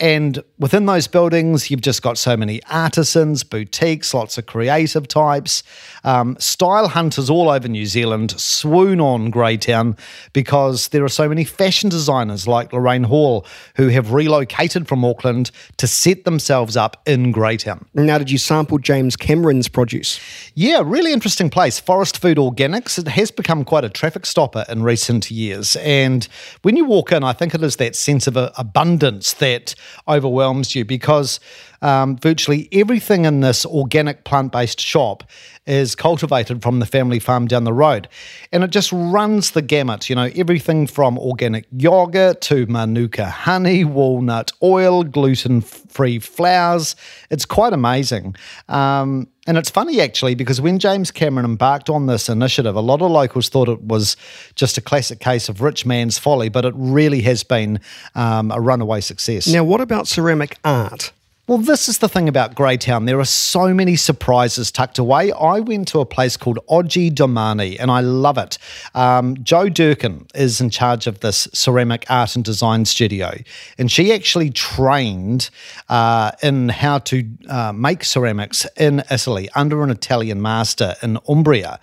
And 0.00 0.42
within 0.58 0.86
those 0.86 1.06
buildings, 1.06 1.70
you've 1.70 1.82
just 1.82 2.02
got 2.02 2.16
so 2.16 2.36
many 2.36 2.62
artisans, 2.64 3.44
boutiques, 3.44 4.14
lots 4.14 4.38
of 4.38 4.46
creative 4.46 5.06
types. 5.06 5.62
Um, 6.02 6.36
style 6.40 6.88
hunters 6.88 7.28
all 7.28 7.50
over 7.50 7.68
New 7.68 7.86
Zealand 7.86 8.32
swoon 8.40 9.00
on 9.00 9.30
Greytown 9.30 9.96
because 10.32 10.88
there 10.88 11.04
are 11.04 11.10
so 11.10 11.28
many 11.28 11.44
fashion 11.44 11.90
designers 11.90 12.48
like 12.48 12.72
Lorraine 12.72 13.04
Hall 13.04 13.46
who 13.76 13.88
have 13.88 14.12
relocated 14.12 14.88
from 14.88 15.04
Auckland 15.04 15.50
to 15.76 15.86
set 15.86 16.24
themselves 16.24 16.76
up 16.76 17.00
in 17.06 17.32
Greytown. 17.32 17.84
Now, 17.94 18.18
did 18.18 18.30
you 18.30 18.38
sample 18.38 18.78
James 18.78 19.14
Cameron's 19.14 19.68
produce? 19.68 20.18
Yeah, 20.54 20.82
really 20.84 21.12
interesting 21.12 21.50
place. 21.50 21.78
Forest 21.78 22.18
Food 22.18 22.38
Organics. 22.38 22.98
It 22.98 23.08
has 23.08 23.30
become 23.30 23.64
quite 23.64 23.84
a 23.84 23.90
traffic 23.90 24.26
stopper 24.26 24.64
in 24.68 24.82
recent 24.82 25.30
years. 25.30 25.76
And 25.76 26.26
when 26.62 26.76
you 26.76 26.86
walk 26.86 27.12
in, 27.12 27.22
I 27.22 27.34
think 27.34 27.54
it 27.54 27.62
is 27.62 27.76
that 27.76 27.94
sense 27.94 28.26
of 28.26 28.36
abundance 28.36 29.34
that 29.34 29.74
overwhelms 30.08 30.74
you 30.74 30.84
because 30.84 31.40
um, 31.82 32.16
virtually 32.16 32.68
everything 32.72 33.24
in 33.24 33.40
this 33.40 33.66
organic 33.66 34.24
plant 34.24 34.52
based 34.52 34.80
shop 34.80 35.24
is 35.66 35.94
cultivated 35.94 36.62
from 36.62 36.80
the 36.80 36.86
family 36.86 37.18
farm 37.18 37.46
down 37.46 37.64
the 37.64 37.72
road. 37.72 38.08
And 38.50 38.64
it 38.64 38.70
just 38.70 38.90
runs 38.92 39.52
the 39.52 39.62
gamut, 39.62 40.08
you 40.08 40.16
know, 40.16 40.30
everything 40.34 40.86
from 40.86 41.18
organic 41.18 41.66
yogurt 41.76 42.40
to 42.42 42.66
manuka 42.66 43.26
honey, 43.26 43.84
walnut 43.84 44.52
oil, 44.62 45.04
gluten 45.04 45.60
free 45.60 46.18
flours. 46.18 46.96
It's 47.30 47.44
quite 47.44 47.72
amazing. 47.72 48.34
Um, 48.68 49.28
and 49.46 49.58
it's 49.58 49.70
funny 49.70 50.00
actually 50.00 50.34
because 50.34 50.60
when 50.60 50.78
James 50.78 51.10
Cameron 51.10 51.44
embarked 51.44 51.90
on 51.90 52.06
this 52.06 52.28
initiative, 52.28 52.74
a 52.76 52.80
lot 52.80 53.02
of 53.02 53.10
locals 53.10 53.48
thought 53.48 53.68
it 53.68 53.82
was 53.82 54.16
just 54.54 54.78
a 54.78 54.80
classic 54.80 55.20
case 55.20 55.48
of 55.48 55.60
rich 55.60 55.84
man's 55.84 56.18
folly, 56.18 56.48
but 56.48 56.64
it 56.64 56.74
really 56.76 57.22
has 57.22 57.42
been 57.42 57.80
um, 58.14 58.50
a 58.50 58.60
runaway 58.60 59.00
success. 59.00 59.46
Now, 59.48 59.64
what 59.64 59.80
about 59.80 60.06
ceramic 60.06 60.58
art? 60.64 61.12
Well, 61.48 61.58
this 61.58 61.88
is 61.88 61.98
the 61.98 62.08
thing 62.08 62.28
about 62.28 62.54
Greytown. 62.54 63.06
There 63.06 63.18
are 63.18 63.24
so 63.24 63.74
many 63.74 63.96
surprises 63.96 64.70
tucked 64.70 64.96
away. 64.96 65.32
I 65.32 65.58
went 65.58 65.88
to 65.88 65.98
a 65.98 66.06
place 66.06 66.36
called 66.36 66.60
Oggi 66.68 67.10
Domani 67.10 67.80
and 67.80 67.90
I 67.90 67.98
love 67.98 68.38
it. 68.38 68.58
Um, 68.94 69.36
Joe 69.42 69.68
Durkin 69.68 70.28
is 70.36 70.60
in 70.60 70.70
charge 70.70 71.08
of 71.08 71.18
this 71.18 71.48
ceramic 71.52 72.08
art 72.08 72.36
and 72.36 72.44
design 72.44 72.84
studio, 72.84 73.32
and 73.76 73.90
she 73.90 74.12
actually 74.12 74.50
trained 74.50 75.50
uh, 75.88 76.30
in 76.44 76.68
how 76.68 76.98
to 77.00 77.28
uh, 77.48 77.72
make 77.72 78.04
ceramics 78.04 78.64
in 78.76 79.02
Italy 79.10 79.48
under 79.56 79.82
an 79.82 79.90
Italian 79.90 80.40
master 80.40 80.94
in 81.02 81.18
Umbria. 81.28 81.80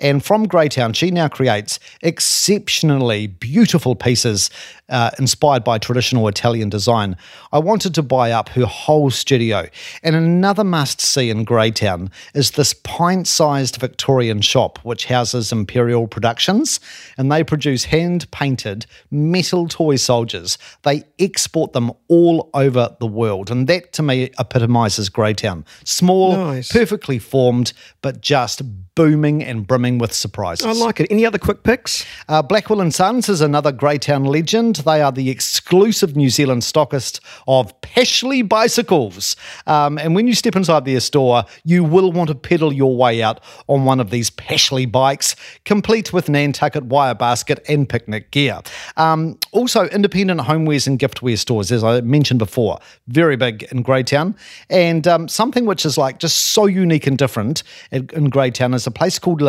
And 0.00 0.24
from 0.24 0.46
Greytown, 0.46 0.94
she 0.94 1.10
now 1.10 1.28
creates 1.28 1.78
exceptionally 2.02 3.26
beautiful 3.26 3.94
pieces 3.94 4.50
uh, 4.88 5.10
inspired 5.18 5.62
by 5.62 5.78
traditional 5.78 6.26
Italian 6.26 6.68
design. 6.68 7.16
I 7.52 7.58
wanted 7.58 7.94
to 7.94 8.02
buy 8.02 8.32
up 8.32 8.48
her 8.50 8.64
whole 8.66 9.10
studio. 9.10 9.66
And 10.02 10.16
another 10.16 10.64
must 10.64 11.00
see 11.00 11.28
in 11.30 11.44
Greytown 11.44 12.10
is 12.34 12.52
this 12.52 12.72
pint 12.74 13.28
sized 13.28 13.76
Victorian 13.76 14.40
shop, 14.40 14.78
which 14.82 15.04
houses 15.06 15.52
Imperial 15.52 16.08
Productions. 16.08 16.80
And 17.18 17.30
they 17.30 17.44
produce 17.44 17.84
hand 17.84 18.30
painted 18.30 18.86
metal 19.10 19.68
toy 19.68 19.96
soldiers. 19.96 20.56
They 20.82 21.04
export 21.18 21.72
them 21.72 21.92
all 22.08 22.48
over 22.54 22.96
the 23.00 23.06
world. 23.06 23.50
And 23.50 23.66
that 23.68 23.92
to 23.94 24.02
me 24.02 24.30
epitomizes 24.38 25.08
Greytown. 25.10 25.64
Small, 25.84 26.36
Nice. 26.36 26.72
perfectly 26.72 27.18
formed, 27.18 27.72
but 28.02 28.20
just 28.20 28.62
booming 28.94 29.42
and 29.42 29.66
brimming 29.66 29.89
with 29.98 30.12
surprises. 30.12 30.66
I 30.66 30.72
like 30.72 31.00
it. 31.00 31.06
Any 31.10 31.26
other 31.26 31.38
quick 31.38 31.62
picks? 31.62 32.04
Uh, 32.28 32.42
Blackwell 32.42 32.80
and 32.80 32.94
Sons 32.94 33.28
is 33.28 33.40
another 33.40 33.72
Greytown 33.72 34.26
legend. 34.26 34.76
They 34.76 35.02
are 35.02 35.12
the 35.12 35.30
exclusive 35.30 36.16
New 36.16 36.30
Zealand 36.30 36.62
stockist 36.62 37.20
of 37.46 37.78
Pashley 37.80 38.46
bicycles. 38.46 39.36
Um, 39.66 39.98
and 39.98 40.14
when 40.14 40.26
you 40.26 40.34
step 40.34 40.56
inside 40.56 40.84
their 40.84 41.00
store, 41.00 41.44
you 41.64 41.84
will 41.84 42.12
want 42.12 42.28
to 42.28 42.34
pedal 42.34 42.72
your 42.72 42.96
way 42.96 43.22
out 43.22 43.40
on 43.68 43.84
one 43.84 44.00
of 44.00 44.10
these 44.10 44.30
Pashley 44.30 44.90
bikes, 44.90 45.36
complete 45.64 46.12
with 46.12 46.28
Nantucket 46.28 46.84
wire 46.84 47.14
basket 47.14 47.64
and 47.68 47.88
picnic 47.88 48.30
gear. 48.30 48.60
Um, 48.96 49.38
also, 49.52 49.86
independent 49.88 50.40
homewares 50.40 50.86
and 50.86 50.98
giftware 50.98 51.38
stores, 51.38 51.72
as 51.72 51.84
I 51.84 52.00
mentioned 52.00 52.38
before, 52.38 52.78
very 53.08 53.36
big 53.36 53.64
in 53.64 53.82
Greytown. 53.82 54.34
And 54.68 55.06
um, 55.06 55.28
something 55.28 55.66
which 55.66 55.84
is 55.84 55.98
like 55.98 56.18
just 56.18 56.36
so 56.36 56.66
unique 56.66 57.06
and 57.06 57.18
different 57.18 57.62
in, 57.90 58.08
in 58.12 58.30
Greytown 58.30 58.74
is 58.74 58.86
a 58.86 58.90
place 58.90 59.18
called 59.18 59.40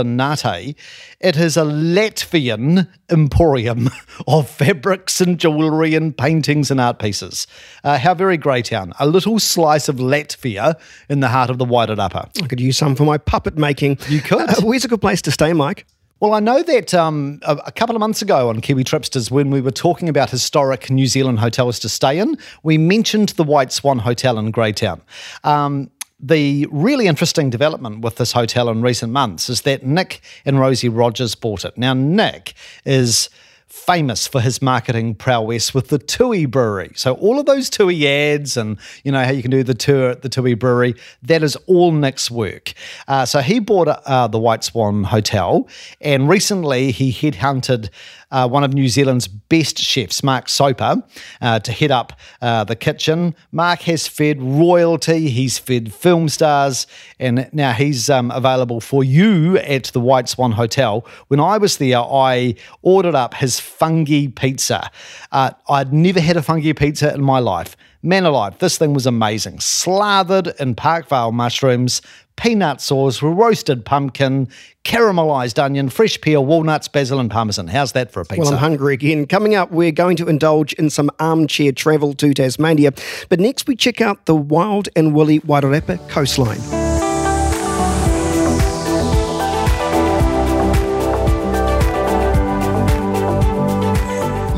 It 1.20 1.38
is 1.38 1.58
a 1.58 1.64
Latvian 1.64 2.88
emporium 3.10 3.90
of 4.28 4.50
fabrics 4.50 5.22
and 5.22 5.40
jewellery 5.40 5.96
and 5.96 6.18
paintings 6.18 6.72
and 6.72 6.80
art 6.80 7.00
pieces. 7.00 7.48
Uh, 7.84 7.98
how 7.98 8.14
very 8.14 8.38
Greytown. 8.38 8.94
A 9.00 9.08
little 9.08 9.40
slice 9.40 9.90
of 9.90 9.98
Latvia 9.98 10.80
in 11.10 11.20
the 11.20 11.30
heart 11.30 11.50
of 11.50 11.58
the 11.58 11.66
Wairarapa. 11.66 12.44
I 12.44 12.48
could 12.48 12.60
use 12.60 12.78
some 12.78 12.96
for 12.96 13.04
my 13.04 13.18
puppet 13.18 13.58
making. 13.58 14.00
You 14.08 14.22
could. 14.22 14.50
Uh, 14.50 14.62
where's 14.62 14.86
a 14.86 14.88
good 14.88 15.02
place 15.02 15.22
to 15.24 15.32
stay, 15.32 15.54
Mike? 15.54 15.86
Well, 16.22 16.36
I 16.36 16.40
know 16.40 16.62
that 16.62 16.94
um, 16.94 17.40
a, 17.42 17.58
a 17.66 17.72
couple 17.72 17.96
of 17.96 18.00
months 18.00 18.22
ago 18.22 18.50
on 18.50 18.62
Kiwi 18.62 18.84
Tripsters, 18.84 19.32
when 19.32 19.50
we 19.50 19.60
were 19.60 19.72
talking 19.72 20.08
about 20.08 20.30
historic 20.30 20.92
New 20.92 21.08
Zealand 21.08 21.40
hotels 21.40 21.80
to 21.80 21.90
stay 21.90 22.20
in, 22.20 22.38
we 22.62 22.78
mentioned 22.78 23.30
the 23.30 23.44
White 23.44 23.72
Swan 23.72 23.98
Hotel 23.98 24.38
in 24.38 24.52
Greytown. 24.52 25.02
Um, 25.44 25.90
the 26.22 26.68
really 26.72 27.08
interesting 27.08 27.50
development 27.50 28.02
with 28.02 28.18
this 28.18 28.32
hotel 28.32 28.70
in 28.70 28.82
recent 28.82 29.12
months 29.12 29.50
is 29.50 29.62
that 29.62 29.84
Nick 29.84 30.22
and 30.46 30.60
Rosie 30.60 30.90
Rogers 30.90 31.36
bought 31.36 31.66
it. 31.66 31.78
Now, 31.78 31.94
Nick 31.94 32.54
is 32.86 33.30
famous 33.68 34.28
for 34.28 34.42
his 34.42 34.62
marketing 34.62 35.16
prowess 35.16 35.74
with 35.74 35.88
the 35.88 35.98
Tui 35.98 36.46
Brewery. 36.46 36.92
So 36.96 37.14
all 37.16 37.40
of 37.40 37.46
those 37.46 37.70
Tui 37.70 38.06
ads 38.06 38.58
and 38.58 38.78
you 39.06 39.12
know 39.14 39.24
how 39.24 39.32
you 39.32 39.42
can 39.42 39.50
do 39.50 39.64
the 39.64 39.74
tour 39.74 40.10
at 40.10 40.22
the 40.24 40.30
Tui 40.30 40.56
Brewery, 40.56 40.94
that 41.24 41.42
is 41.42 41.56
all 41.68 41.94
Nick's 41.94 42.30
work. 42.30 42.74
Uh, 43.08 43.26
so 43.26 43.40
he 43.40 43.60
bought 43.60 43.88
uh, 43.88 44.28
the 44.28 44.40
White 44.40 44.66
Swan 44.66 45.06
Hotel, 45.06 45.68
and 46.02 46.28
recently 46.28 46.92
he 46.92 47.14
headhunted 47.14 47.90
uh, 48.32 48.48
one 48.48 48.64
of 48.64 48.74
New 48.74 48.88
Zealand's 48.88 49.28
best 49.28 49.78
chefs, 49.78 50.24
Mark 50.24 50.50
Soper, 50.50 51.04
uh, 51.42 51.60
to 51.60 51.72
head 51.72 51.92
up 51.92 52.14
uh, 52.42 52.64
the 52.64 52.76
kitchen. 52.76 53.36
Mark 53.52 53.82
has 53.82 54.08
fed 54.08 54.42
royalty, 54.42 55.30
he's 55.30 55.60
fed 55.60 55.94
film 55.94 56.30
stars, 56.30 56.88
and 57.20 57.50
now 57.52 57.74
he's 57.74 58.10
um, 58.10 58.32
available 58.32 58.82
for 58.82 59.04
you 59.04 59.58
at 59.60 59.86
the 59.86 60.00
White 60.00 60.30
Swan 60.30 60.54
Hotel. 60.54 61.06
When 61.28 61.40
I 61.40 61.58
was 61.58 61.78
there, 61.78 62.00
I 62.00 62.56
ordered 62.82 63.16
up 63.16 63.34
his 63.36 63.60
fungi 63.60 64.28
pizza. 64.28 64.90
Uh, 65.32 65.52
I'd 65.70 65.94
never 65.94 66.20
had 66.20 66.38
a 66.38 66.42
fungi 66.42 66.74
pizza 66.74 67.14
in 67.14 67.22
my 67.22 67.40
life. 67.40 67.76
Man 68.04 68.26
alive, 68.26 68.58
this 68.58 68.80
thing 68.80 68.96
was 68.96 69.06
amazing. 69.06 69.60
Slathered 69.60 70.54
in 70.60 70.74
Parkvale 70.74 71.32
mushrooms, 71.32 72.02
peanut 72.36 72.82
sauce, 72.82 73.22
roasted 73.22 73.86
pumpkin, 73.86 74.48
caramelized 74.84 75.62
onion, 75.62 75.90
fresh 75.90 76.20
peel, 76.22 76.46
walnuts, 76.46 76.88
basil, 76.88 77.20
and 77.20 77.30
parmesan. 77.30 77.68
How's 77.68 77.92
that 77.92 78.12
for 78.12 78.22
a 78.22 78.26
pizza? 78.26 78.42
Well, 78.42 78.54
I'm 78.54 78.60
hungry 78.60 78.94
again. 78.94 79.28
Coming 79.28 79.56
up, 79.56 79.72
we're 79.72 79.92
going 79.92 80.18
to 80.18 80.28
indulge 80.28 80.74
in 80.74 80.90
some 80.90 81.10
armchair 81.20 81.72
travel 81.72 82.14
to 82.16 82.34
Tasmania. 82.34 82.94
But 83.30 83.40
next, 83.40 83.68
we 83.68 83.76
check 83.76 84.02
out 84.02 84.26
the 84.26 84.36
wild 84.36 84.90
and 84.96 85.14
woolly 85.14 85.40
Wairarapa 85.42 86.10
coastline. 86.10 86.81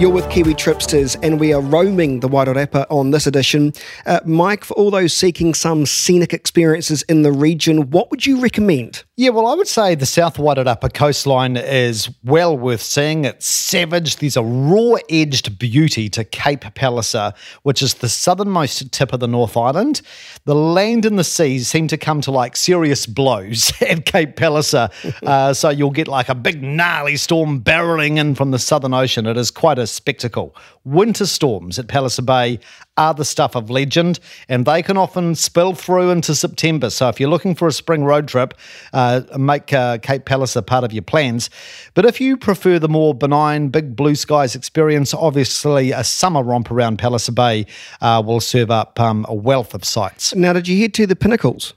You're 0.03 0.11
with 0.11 0.29
Kiwi 0.29 0.55
Tripsters, 0.55 1.17
and 1.23 1.39
we 1.39 1.53
are 1.53 1.61
roaming 1.61 2.19
the 2.19 2.27
Wairarapa 2.27 2.87
on 2.89 3.11
this 3.11 3.25
edition. 3.25 3.71
Uh, 4.05 4.19
Mike, 4.25 4.65
for 4.65 4.73
all 4.73 4.91
those 4.91 5.13
seeking 5.13 5.53
some 5.53 5.85
scenic 5.85 6.33
experiences 6.33 7.03
in 7.03 7.21
the 7.21 7.31
region, 7.31 7.89
what 7.89 8.11
would 8.11 8.25
you 8.25 8.41
recommend? 8.41 9.05
Yeah, 9.15 9.29
well, 9.29 9.45
I 9.45 9.53
would 9.53 9.67
say 9.67 9.93
the 9.93 10.07
South 10.07 10.37
Wairarapa 10.37 10.91
coastline 10.91 11.55
is 11.55 12.09
well 12.23 12.57
worth 12.57 12.81
seeing. 12.81 13.25
It's 13.25 13.45
savage. 13.45 14.15
There's 14.15 14.37
a 14.37 14.41
raw-edged 14.41 15.59
beauty 15.59 16.09
to 16.09 16.23
Cape 16.23 16.61
Palliser, 16.73 17.31
which 17.61 17.83
is 17.83 17.93
the 17.93 18.09
southernmost 18.09 18.91
tip 18.91 19.13
of 19.13 19.19
the 19.19 19.27
North 19.27 19.55
Island. 19.55 20.01
The 20.45 20.55
land 20.55 21.05
and 21.05 21.19
the 21.19 21.23
seas 21.23 21.67
seem 21.67 21.87
to 21.89 21.97
come 21.97 22.21
to 22.21 22.31
like 22.31 22.55
serious 22.55 23.05
blows 23.05 23.71
at 23.83 24.05
Cape 24.05 24.35
Palliser, 24.35 24.89
uh, 25.21 25.53
so 25.53 25.69
you'll 25.69 25.91
get 25.91 26.07
like 26.07 26.29
a 26.29 26.35
big 26.35 26.63
gnarly 26.63 27.15
storm 27.15 27.61
barreling 27.61 28.17
in 28.17 28.33
from 28.33 28.49
the 28.49 28.57
Southern 28.57 28.95
Ocean. 28.95 29.27
It 29.27 29.37
is 29.37 29.51
quite 29.51 29.77
a 29.77 29.85
spectacle. 29.85 30.55
Winter 30.85 31.27
storms 31.27 31.77
at 31.77 31.87
Palliser 31.87 32.23
Bay 32.23 32.59
are 32.97 33.13
the 33.13 33.25
stuff 33.25 33.55
of 33.55 33.69
legend, 33.69 34.19
and 34.47 34.65
they 34.65 34.81
can 34.83 34.97
often 34.97 35.35
spill 35.35 35.73
through 35.73 36.11
into 36.11 36.35
September. 36.35 36.89
So 36.89 37.09
if 37.09 37.19
you're 37.19 37.29
looking 37.29 37.55
for 37.55 37.67
a 37.67 37.71
spring 37.71 38.03
road 38.03 38.27
trip, 38.27 38.53
uh, 38.93 39.21
make 39.37 39.73
uh, 39.73 39.97
Cape 39.97 40.25
Palliser 40.25 40.61
part 40.61 40.83
of 40.83 40.93
your 40.93 41.03
plans. 41.03 41.49
But 41.93 42.05
if 42.05 42.21
you 42.21 42.37
prefer 42.37 42.79
the 42.79 42.89
more 42.89 43.13
benign, 43.13 43.69
big 43.69 43.95
blue 43.95 44.15
skies 44.15 44.55
experience, 44.55 45.13
obviously 45.13 45.91
a 45.91 46.03
summer 46.03 46.43
romp 46.43 46.69
around 46.71 46.99
Palliser 46.99 47.31
Bay 47.31 47.65
uh, 48.01 48.21
will 48.25 48.39
serve 48.41 48.69
up 48.69 48.99
um, 48.99 49.25
a 49.27 49.33
wealth 49.33 49.73
of 49.73 49.83
sights. 49.83 50.35
Now, 50.35 50.53
did 50.53 50.67
you 50.67 50.79
head 50.79 50.93
to 50.95 51.07
the 51.07 51.15
pinnacles? 51.15 51.73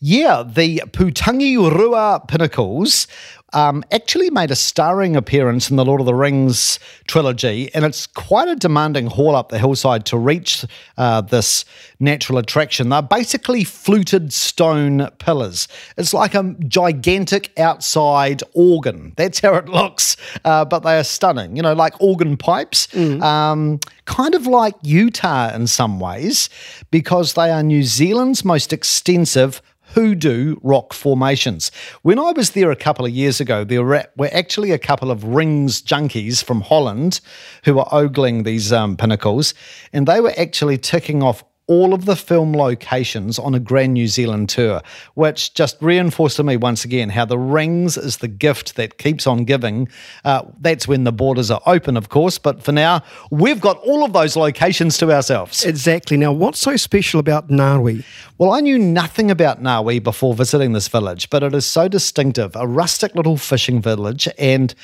Yeah, 0.00 0.44
the 0.46 0.82
Putangirua 0.92 2.28
Pinnacles 2.28 3.08
um, 3.52 3.84
actually 3.92 4.30
made 4.30 4.50
a 4.50 4.56
starring 4.56 5.16
appearance 5.16 5.70
in 5.70 5.76
the 5.76 5.84
Lord 5.84 6.00
of 6.00 6.06
the 6.06 6.14
Rings 6.14 6.78
trilogy, 7.06 7.70
and 7.74 7.84
it's 7.84 8.06
quite 8.06 8.48
a 8.48 8.56
demanding 8.56 9.06
haul 9.06 9.34
up 9.34 9.48
the 9.48 9.58
hillside 9.58 10.04
to 10.06 10.18
reach 10.18 10.64
uh, 10.96 11.20
this 11.22 11.64
natural 11.98 12.38
attraction. 12.38 12.88
They're 12.88 13.02
basically 13.02 13.64
fluted 13.64 14.32
stone 14.32 15.08
pillars. 15.18 15.68
It's 15.96 16.12
like 16.12 16.34
a 16.34 16.54
gigantic 16.66 17.58
outside 17.58 18.42
organ. 18.52 19.14
That's 19.16 19.40
how 19.40 19.54
it 19.54 19.68
looks, 19.68 20.16
uh, 20.44 20.64
but 20.64 20.80
they 20.80 20.98
are 20.98 21.04
stunning. 21.04 21.56
You 21.56 21.62
know, 21.62 21.74
like 21.74 22.00
organ 22.00 22.36
pipes, 22.36 22.94
um, 22.96 23.80
kind 24.04 24.34
of 24.34 24.46
like 24.46 24.74
Utah 24.82 25.54
in 25.54 25.66
some 25.66 26.00
ways, 26.00 26.50
because 26.90 27.34
they 27.34 27.50
are 27.50 27.62
New 27.62 27.82
Zealand's 27.82 28.44
most 28.44 28.72
extensive 28.72 29.62
hoodoo 29.94 30.56
rock 30.62 30.92
formations. 30.92 31.70
When 32.02 32.18
I 32.18 32.32
was 32.32 32.50
there 32.50 32.70
a 32.70 32.76
couple 32.76 33.06
of 33.06 33.12
years 33.12 33.40
ago, 33.40 33.64
there 33.64 33.84
were 33.84 34.30
actually 34.32 34.70
a 34.70 34.78
couple 34.78 35.10
of 35.10 35.24
rings 35.24 35.80
junkies 35.82 36.42
from 36.42 36.62
Holland 36.62 37.20
who 37.64 37.74
were 37.74 37.86
ogling 37.92 38.42
these 38.42 38.72
um, 38.72 38.96
pinnacles, 38.96 39.54
and 39.92 40.06
they 40.06 40.20
were 40.20 40.34
actually 40.36 40.78
ticking 40.78 41.22
off 41.22 41.42
all 41.68 41.92
of 41.92 42.06
the 42.06 42.16
film 42.16 42.54
locations 42.54 43.38
on 43.38 43.54
a 43.54 43.60
Grand 43.60 43.92
New 43.92 44.08
Zealand 44.08 44.48
tour, 44.48 44.82
which 45.14 45.54
just 45.54 45.76
reinforced 45.80 46.36
to 46.36 46.42
me 46.42 46.56
once 46.56 46.84
again 46.84 47.10
how 47.10 47.26
the 47.26 47.38
rings 47.38 47.96
is 47.96 48.16
the 48.16 48.28
gift 48.28 48.76
that 48.76 48.98
keeps 48.98 49.26
on 49.26 49.44
giving. 49.44 49.86
Uh, 50.24 50.42
that's 50.60 50.88
when 50.88 51.04
the 51.04 51.12
borders 51.12 51.50
are 51.50 51.60
open, 51.66 51.96
of 51.96 52.08
course, 52.08 52.38
but 52.38 52.62
for 52.62 52.72
now, 52.72 53.02
we've 53.30 53.60
got 53.60 53.76
all 53.78 54.02
of 54.04 54.14
those 54.14 54.34
locations 54.34 54.96
to 54.98 55.12
ourselves. 55.12 55.64
Exactly. 55.64 56.16
Now, 56.16 56.32
what's 56.32 56.58
so 56.58 56.76
special 56.76 57.20
about 57.20 57.48
Ngawi? 57.48 58.02
Well, 58.38 58.52
I 58.52 58.60
knew 58.60 58.78
nothing 58.78 59.30
about 59.30 59.62
Ngawi 59.62 60.02
before 60.02 60.34
visiting 60.34 60.72
this 60.72 60.88
village, 60.88 61.28
but 61.28 61.42
it 61.42 61.54
is 61.54 61.66
so 61.66 61.86
distinctive 61.86 62.56
a 62.56 62.66
rustic 62.66 63.14
little 63.14 63.36
fishing 63.36 63.82
village 63.82 64.26
and 64.38 64.74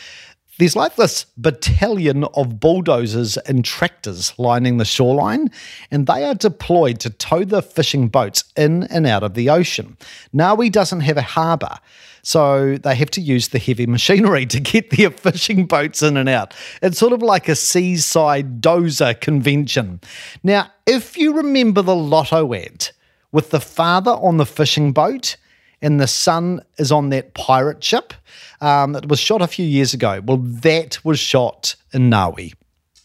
there's 0.58 0.76
like 0.76 0.96
this 0.96 1.26
battalion 1.36 2.24
of 2.34 2.60
bulldozers 2.60 3.36
and 3.38 3.64
tractors 3.64 4.32
lining 4.38 4.76
the 4.76 4.84
shoreline, 4.84 5.50
and 5.90 6.06
they 6.06 6.24
are 6.24 6.34
deployed 6.34 7.00
to 7.00 7.10
tow 7.10 7.44
the 7.44 7.62
fishing 7.62 8.08
boats 8.08 8.44
in 8.56 8.84
and 8.84 9.06
out 9.06 9.22
of 9.22 9.34
the 9.34 9.50
ocean. 9.50 9.96
Ngawi 10.34 10.70
doesn't 10.70 11.00
have 11.00 11.16
a 11.16 11.22
harbour, 11.22 11.78
so 12.22 12.76
they 12.76 12.94
have 12.94 13.10
to 13.12 13.20
use 13.20 13.48
the 13.48 13.58
heavy 13.58 13.86
machinery 13.88 14.46
to 14.46 14.60
get 14.60 14.90
their 14.90 15.10
fishing 15.10 15.66
boats 15.66 16.02
in 16.02 16.16
and 16.16 16.28
out. 16.28 16.54
It's 16.82 16.98
sort 16.98 17.12
of 17.12 17.22
like 17.22 17.48
a 17.48 17.56
seaside 17.56 18.60
dozer 18.60 19.20
convention. 19.20 20.00
Now, 20.42 20.70
if 20.86 21.16
you 21.16 21.34
remember 21.34 21.82
the 21.82 21.96
lotto 21.96 22.54
ad 22.54 22.90
with 23.32 23.50
the 23.50 23.60
father 23.60 24.12
on 24.12 24.36
the 24.36 24.46
fishing 24.46 24.92
boat, 24.92 25.36
and 25.84 26.00
the 26.00 26.06
sun 26.06 26.62
is 26.78 26.90
on 26.90 27.10
that 27.10 27.34
pirate 27.34 27.84
ship 27.84 28.14
um, 28.60 28.94
that 28.94 29.06
was 29.06 29.20
shot 29.20 29.42
a 29.42 29.46
few 29.46 29.66
years 29.66 29.92
ago. 29.92 30.20
Well, 30.24 30.38
that 30.38 31.04
was 31.04 31.20
shot 31.20 31.76
in 31.92 32.10
Ngawi. 32.10 32.54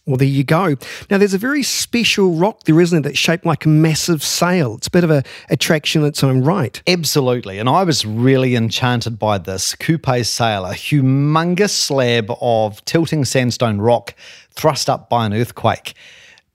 Well, 0.05 0.17
there 0.17 0.27
you 0.27 0.43
go. 0.43 0.75
Now, 1.11 1.19
there's 1.19 1.35
a 1.35 1.37
very 1.37 1.61
special 1.61 2.33
rock 2.33 2.63
there, 2.63 2.79
isn't 2.79 2.97
it, 2.97 3.01
that's 3.01 3.17
shaped 3.17 3.45
like 3.45 3.65
a 3.65 3.69
massive 3.69 4.23
sail. 4.23 4.75
It's 4.75 4.87
a 4.87 4.91
bit 4.91 5.03
of 5.03 5.11
a 5.11 5.23
attraction 5.51 6.01
in 6.01 6.07
its 6.07 6.23
own 6.23 6.41
right. 6.41 6.81
Absolutely. 6.87 7.59
And 7.59 7.69
I 7.69 7.83
was 7.83 8.05
really 8.05 8.55
enchanted 8.55 9.19
by 9.19 9.37
this 9.37 9.75
Kupe 9.75 10.25
sail, 10.25 10.65
a 10.65 10.73
humongous 10.73 11.71
slab 11.71 12.31
of 12.41 12.83
tilting 12.85 13.23
sandstone 13.25 13.79
rock 13.79 14.15
thrust 14.51 14.89
up 14.89 15.09
by 15.09 15.27
an 15.27 15.33
earthquake. 15.33 15.93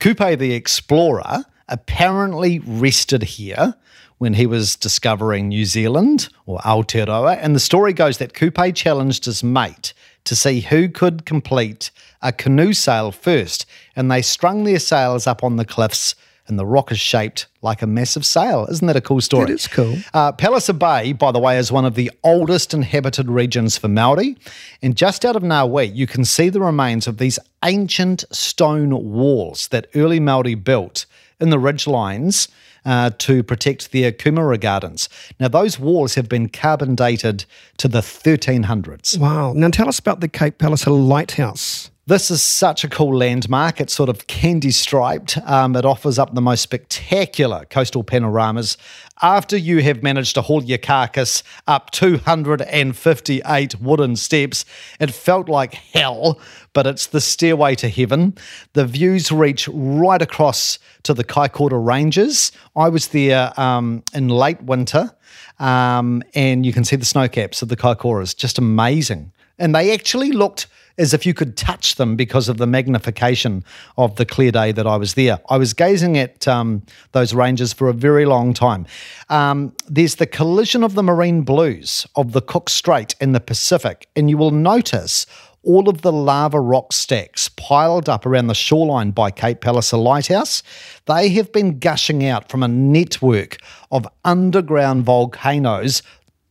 Kupe 0.00 0.38
the 0.38 0.54
explorer 0.54 1.45
apparently 1.68 2.59
rested 2.61 3.23
here 3.23 3.75
when 4.18 4.35
he 4.35 4.47
was 4.47 4.76
discovering 4.76 5.49
New 5.49 5.64
Zealand 5.64 6.28
or 6.47 6.59
Aotearoa. 6.61 7.38
And 7.40 7.54
the 7.54 7.61
story 7.61 7.92
goes 7.92 8.18
that 8.18 8.33
Kupe 8.33 8.75
challenged 8.75 9.25
his 9.25 9.42
mate 9.42 9.92
to 10.25 10.35
see 10.35 10.61
who 10.61 10.88
could 10.88 11.26
complete 11.26 11.90
a 12.23 12.33
canoe 12.33 12.73
sail 12.73 13.12
first. 13.12 13.66
And 13.94 14.11
they 14.11 14.23
strung 14.23 14.64
their 14.64 14.78
sails 14.78 15.26
up 15.26 15.44
on 15.44 15.56
the 15.56 15.64
cliffs, 15.64 16.14
and 16.47 16.59
the 16.59 16.66
rock 16.66 16.92
is 16.92 17.00
shaped 17.00 17.47
like 17.62 17.83
a 17.83 17.87
massive 17.87 18.25
sail. 18.25 18.66
Isn't 18.71 18.87
that 18.87 18.97
a 18.97 19.00
cool 19.00 19.21
story? 19.21 19.44
It 19.44 19.54
is 19.54 19.66
cool. 19.66 19.97
Uh, 20.12 20.33
Palliser 20.33 20.75
Bay, 20.75 21.12
by 21.12 21.33
the 21.33 21.38
way, 21.38 21.59
is 21.59 21.73
one 21.73 21.85
of 21.85 21.94
the 21.94 22.11
oldest 22.23 22.75
inhabited 22.75 23.28
regions 23.28 23.78
for 23.78 23.88
Maori. 23.88 24.37
And 24.83 24.97
just 24.97 25.25
out 25.25 25.37
of 25.37 25.42
Ngawi, 25.42 25.94
you 25.94 26.06
can 26.06 26.25
see 26.25 26.50
the 26.50 26.61
remains 26.61 27.06
of 27.06 27.18
these 27.18 27.38
ancient 27.64 28.25
stone 28.30 29.12
walls 29.12 29.68
that 29.68 29.87
early 29.94 30.21
Maori 30.21 30.54
built 30.54 31.06
in 31.41 31.50
the 31.50 31.59
ridge 31.59 31.87
lines 31.87 32.49
uh, 32.85 33.11
to 33.19 33.43
protect 33.43 33.93
their 33.93 34.12
kumara 34.12 34.61
gardens. 34.61 35.09
Now, 35.41 35.49
those 35.49 35.79
walls 35.79 36.14
have 36.14 36.29
been 36.29 36.49
carbon 36.49 36.95
dated 36.95 37.45
to 37.79 37.88
the 37.88 38.00
1300s. 38.00 39.19
Wow. 39.19 39.53
Now, 39.55 39.69
tell 39.69 39.88
us 39.88 39.99
about 39.99 40.21
the 40.21 40.29
Cape 40.29 40.59
Palliser 40.59 40.91
Lighthouse. 40.91 41.91
This 42.06 42.30
is 42.30 42.42
such 42.42 42.84
a 42.84 42.88
cool 42.90 43.16
landmark. 43.16 43.80
It's 43.80 43.94
sort 43.94 44.11
of 44.11 44.26
candy 44.26 44.73
striped. 44.73 45.38
Um, 45.38 45.75
it 45.75 45.87
offers 45.87 46.18
up 46.18 46.34
the 46.34 46.42
most 46.42 46.61
spectacular 46.61 47.64
coastal 47.70 48.04
panoramas. 48.04 48.76
After 49.23 49.56
you 49.56 49.82
have 49.82 50.02
managed 50.02 50.34
to 50.34 50.42
haul 50.42 50.62
your 50.62 50.76
carcass 50.76 51.42
up 51.66 51.92
258 51.92 53.80
wooden 53.80 54.16
steps, 54.16 54.66
it 55.00 55.12
felt 55.12 55.49
like 55.49 55.73
hell, 55.73 56.38
but 56.75 56.87
it's 56.87 57.06
the 57.06 57.23
stairway 57.23 57.75
to 57.76 57.88
heaven. 57.88 58.37
The 58.75 58.84
views 58.84 59.32
reach 59.32 59.66
right 59.73 60.20
across 60.20 60.78
to 61.04 61.14
the 61.14 61.25
Kaikoura 61.25 61.82
Ranges. 61.82 62.52
I 62.76 62.90
was 62.90 63.08
there 63.08 63.58
um, 63.58 64.02
in 64.12 64.28
late 64.28 64.61
winter, 64.62 65.11
um, 65.58 66.23
and 66.34 66.66
you 66.66 66.75
can 66.75 66.84
see 66.84 66.96
the 66.96 67.06
snow 67.06 67.28
caps 67.28 67.62
of 67.62 67.70
the 67.70 67.78
Kaikouras. 67.78 68.37
Just 68.37 68.58
amazing. 68.58 69.32
And 69.58 69.75
they 69.75 69.94
actually 69.94 70.32
looked 70.32 70.66
as 70.99 71.13
if 71.13 71.27
you 71.27 71.35
could 71.35 71.57
touch 71.57 71.97
them 71.97 72.17
because 72.17 72.49
of 72.49 72.59
the 72.59 72.67
magnification 72.67 73.65
of 73.97 74.17
the 74.17 74.25
clear 74.25 74.53
day 74.53 74.73
that 74.73 74.87
I 74.87 74.97
was 74.97 75.15
there. 75.15 75.41
I 75.49 75.57
was 75.57 75.75
gazing 75.75 76.17
at 76.17 76.47
um, 76.47 76.83
those 77.13 77.35
ranges 77.35 77.73
for 77.73 77.89
a 77.89 77.93
very 77.93 78.27
long 78.27 78.55
time. 78.55 78.87
Um, 79.29 79.75
there's 79.89 80.17
the 80.17 80.27
collision 80.27 80.85
of 80.85 80.95
the 80.95 81.03
marine 81.03 81.43
blues 81.43 82.07
of 82.15 82.33
the 82.33 82.41
Cook 82.41 82.71
Strait 82.71 83.15
in 83.21 83.33
the 83.33 83.41
Pacific, 83.41 84.09
and 84.15 84.31
you 84.31 84.37
will 84.37 84.53
notice 84.53 85.27
all 85.65 85.89
of 85.89 86.03
the 86.03 86.13
lava 86.13 86.61
rock 86.61 86.93
stacks 86.93 87.49
piled 87.57 88.09
up 88.09 88.27
around 88.27 88.47
the 88.47 88.55
shoreline 88.55 89.11
by 89.11 89.31
Cape 89.31 89.61
Palliser 89.61 89.97
Lighthouse, 89.97 90.63
they 91.07 91.31
have 91.31 91.53
been 91.53 91.79
gushing 91.79 92.25
out 92.27 92.51
from 92.51 92.63
a 92.63 92.69
network 92.69 93.57
of 93.91 94.07
underground 94.25 95.05
volcanoes 95.05 96.03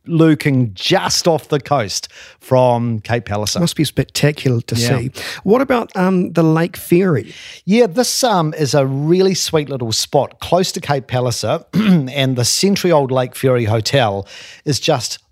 lurking 0.06 0.74
just 0.74 1.28
off 1.28 1.48
the 1.48 1.60
coast 1.60 2.12
from 2.40 3.00
Cape 3.02 3.26
Palliser. 3.26 3.60
Must 3.60 3.76
be 3.76 3.84
spectacular 3.84 4.62
to 4.62 4.76
yeah. 4.76 4.98
see. 4.98 5.12
What 5.44 5.62
about 5.62 5.96
um, 5.96 6.34
the 6.34 6.44
Lake 6.44 6.76
Ferry? 6.76 7.34
Yeah, 7.66 7.88
this 7.88 8.24
um, 8.24 8.54
is 8.56 8.74
a 8.74 8.86
really 8.86 9.34
sweet 9.34 9.70
little 9.70 9.92
spot 9.92 10.40
close 10.40 10.72
to 10.74 10.82
Cape 10.82 11.08
Palliser, 11.08 11.66
and 11.74 12.36
the 12.36 12.46
century 12.46 12.92
old 12.92 13.12
Lake 13.12 13.36
Ferry 13.36 13.66
Hotel 13.66 14.28
is 14.66 14.80
just 14.80 15.23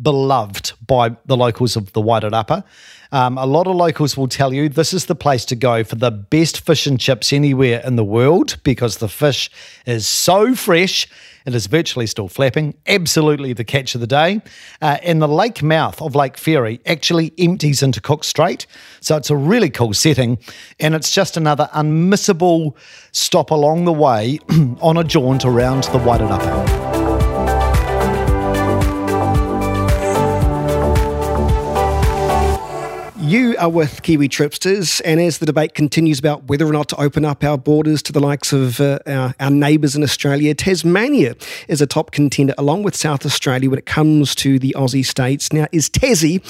beloved 0.00 0.72
by 0.86 1.16
the 1.26 1.36
locals 1.36 1.76
of 1.76 1.92
the 1.92 2.02
Wairarapa. 2.02 2.64
Um, 3.12 3.38
a 3.38 3.46
lot 3.46 3.66
of 3.66 3.74
locals 3.74 4.16
will 4.16 4.28
tell 4.28 4.52
you 4.52 4.68
this 4.68 4.92
is 4.92 5.06
the 5.06 5.16
place 5.16 5.44
to 5.46 5.56
go 5.56 5.82
for 5.82 5.96
the 5.96 6.12
best 6.12 6.60
fish 6.60 6.86
and 6.86 6.98
chips 6.98 7.32
anywhere 7.32 7.82
in 7.84 7.96
the 7.96 8.04
world 8.04 8.56
because 8.62 8.98
the 8.98 9.08
fish 9.08 9.50
is 9.84 10.06
so 10.06 10.54
fresh. 10.54 11.08
It 11.44 11.54
is 11.54 11.66
virtually 11.66 12.06
still 12.06 12.28
flapping. 12.28 12.76
Absolutely 12.86 13.52
the 13.52 13.64
catch 13.64 13.94
of 13.96 14.00
the 14.00 14.06
day. 14.06 14.42
Uh, 14.80 14.98
and 15.02 15.20
the 15.20 15.26
lake 15.26 15.62
mouth 15.62 16.00
of 16.00 16.14
Lake 16.14 16.36
Ferry 16.36 16.80
actually 16.86 17.32
empties 17.38 17.82
into 17.82 18.00
Cook 18.00 18.22
Strait. 18.22 18.66
So 19.00 19.16
it's 19.16 19.30
a 19.30 19.36
really 19.36 19.70
cool 19.70 19.94
setting. 19.94 20.38
And 20.78 20.94
it's 20.94 21.12
just 21.12 21.36
another 21.36 21.68
unmissable 21.72 22.76
stop 23.10 23.50
along 23.50 23.86
the 23.86 23.92
way 23.92 24.38
on 24.80 24.96
a 24.96 25.04
jaunt 25.04 25.44
around 25.44 25.84
the 25.84 25.98
Wairarapa. 25.98 26.89
You 33.30 33.54
are 33.60 33.68
with 33.68 34.02
Kiwi 34.02 34.28
Tripsters, 34.28 35.00
and 35.04 35.20
as 35.20 35.38
the 35.38 35.46
debate 35.46 35.74
continues 35.74 36.18
about 36.18 36.48
whether 36.48 36.66
or 36.66 36.72
not 36.72 36.88
to 36.88 37.00
open 37.00 37.24
up 37.24 37.44
our 37.44 37.56
borders 37.56 38.02
to 38.02 38.12
the 38.12 38.18
likes 38.18 38.52
of 38.52 38.80
uh, 38.80 38.98
our, 39.06 39.36
our 39.38 39.50
neighbours 39.50 39.94
in 39.94 40.02
Australia, 40.02 40.52
Tasmania 40.52 41.36
is 41.68 41.80
a 41.80 41.86
top 41.86 42.10
contender 42.10 42.54
along 42.58 42.82
with 42.82 42.96
South 42.96 43.24
Australia 43.24 43.70
when 43.70 43.78
it 43.78 43.86
comes 43.86 44.34
to 44.34 44.58
the 44.58 44.74
Aussie 44.76 45.06
states. 45.06 45.52
Now, 45.52 45.68
is 45.70 45.88
Tassie 45.88 46.42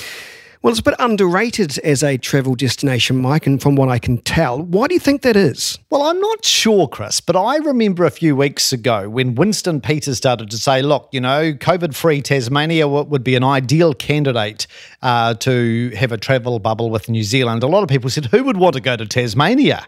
well, 0.63 0.71
it's 0.71 0.81
a 0.81 0.83
bit 0.83 0.95
underrated 0.99 1.79
as 1.79 2.03
a 2.03 2.19
travel 2.19 2.55
destination, 2.55 3.17
Mike, 3.17 3.47
and 3.47 3.63
from 3.63 3.77
what 3.77 3.89
I 3.89 3.99
can 3.99 4.19
tell. 4.19 4.61
Why 4.61 4.89
do 4.89 4.95
you 4.95 5.01
think 5.01 5.23
that 5.23 5.35
is? 5.35 5.79
Well, 5.89 6.03
I'm 6.03 6.21
not 6.21 6.45
sure, 6.45 6.87
Chris, 6.87 7.21
but 7.21 7.35
I 7.35 7.57
remember 7.57 8.05
a 8.05 8.11
few 8.11 8.37
weeks 8.37 8.71
ago 8.71 9.09
when 9.09 9.35
Winston 9.37 9.81
Peters 9.81 10.19
started 10.19 10.51
to 10.51 10.59
say, 10.59 10.83
look, 10.83 11.09
you 11.13 11.21
know, 11.21 11.55
COVID 11.55 11.95
free 11.95 12.21
Tasmania 12.21 12.87
would 12.87 13.25
be 13.25 13.37
an 13.37 13.45
ideal 13.45 13.95
candidate 13.95 14.67
uh, 15.01 15.33
to 15.35 15.93
have 15.97 16.13
a 16.13 16.19
travel 16.19 16.59
bubble 16.59 16.91
with 16.91 17.09
New 17.09 17.25
Zealand. 17.25 17.63
A 17.63 17.67
lot 17.67 17.83
of 17.83 17.89
people 17.89 18.11
said, 18.11 18.27
who 18.27 18.45
would 18.45 18.59
want 18.59 18.75
to 18.75 18.81
go 18.81 18.97
to 18.97 19.07
Tasmania? 19.07 19.87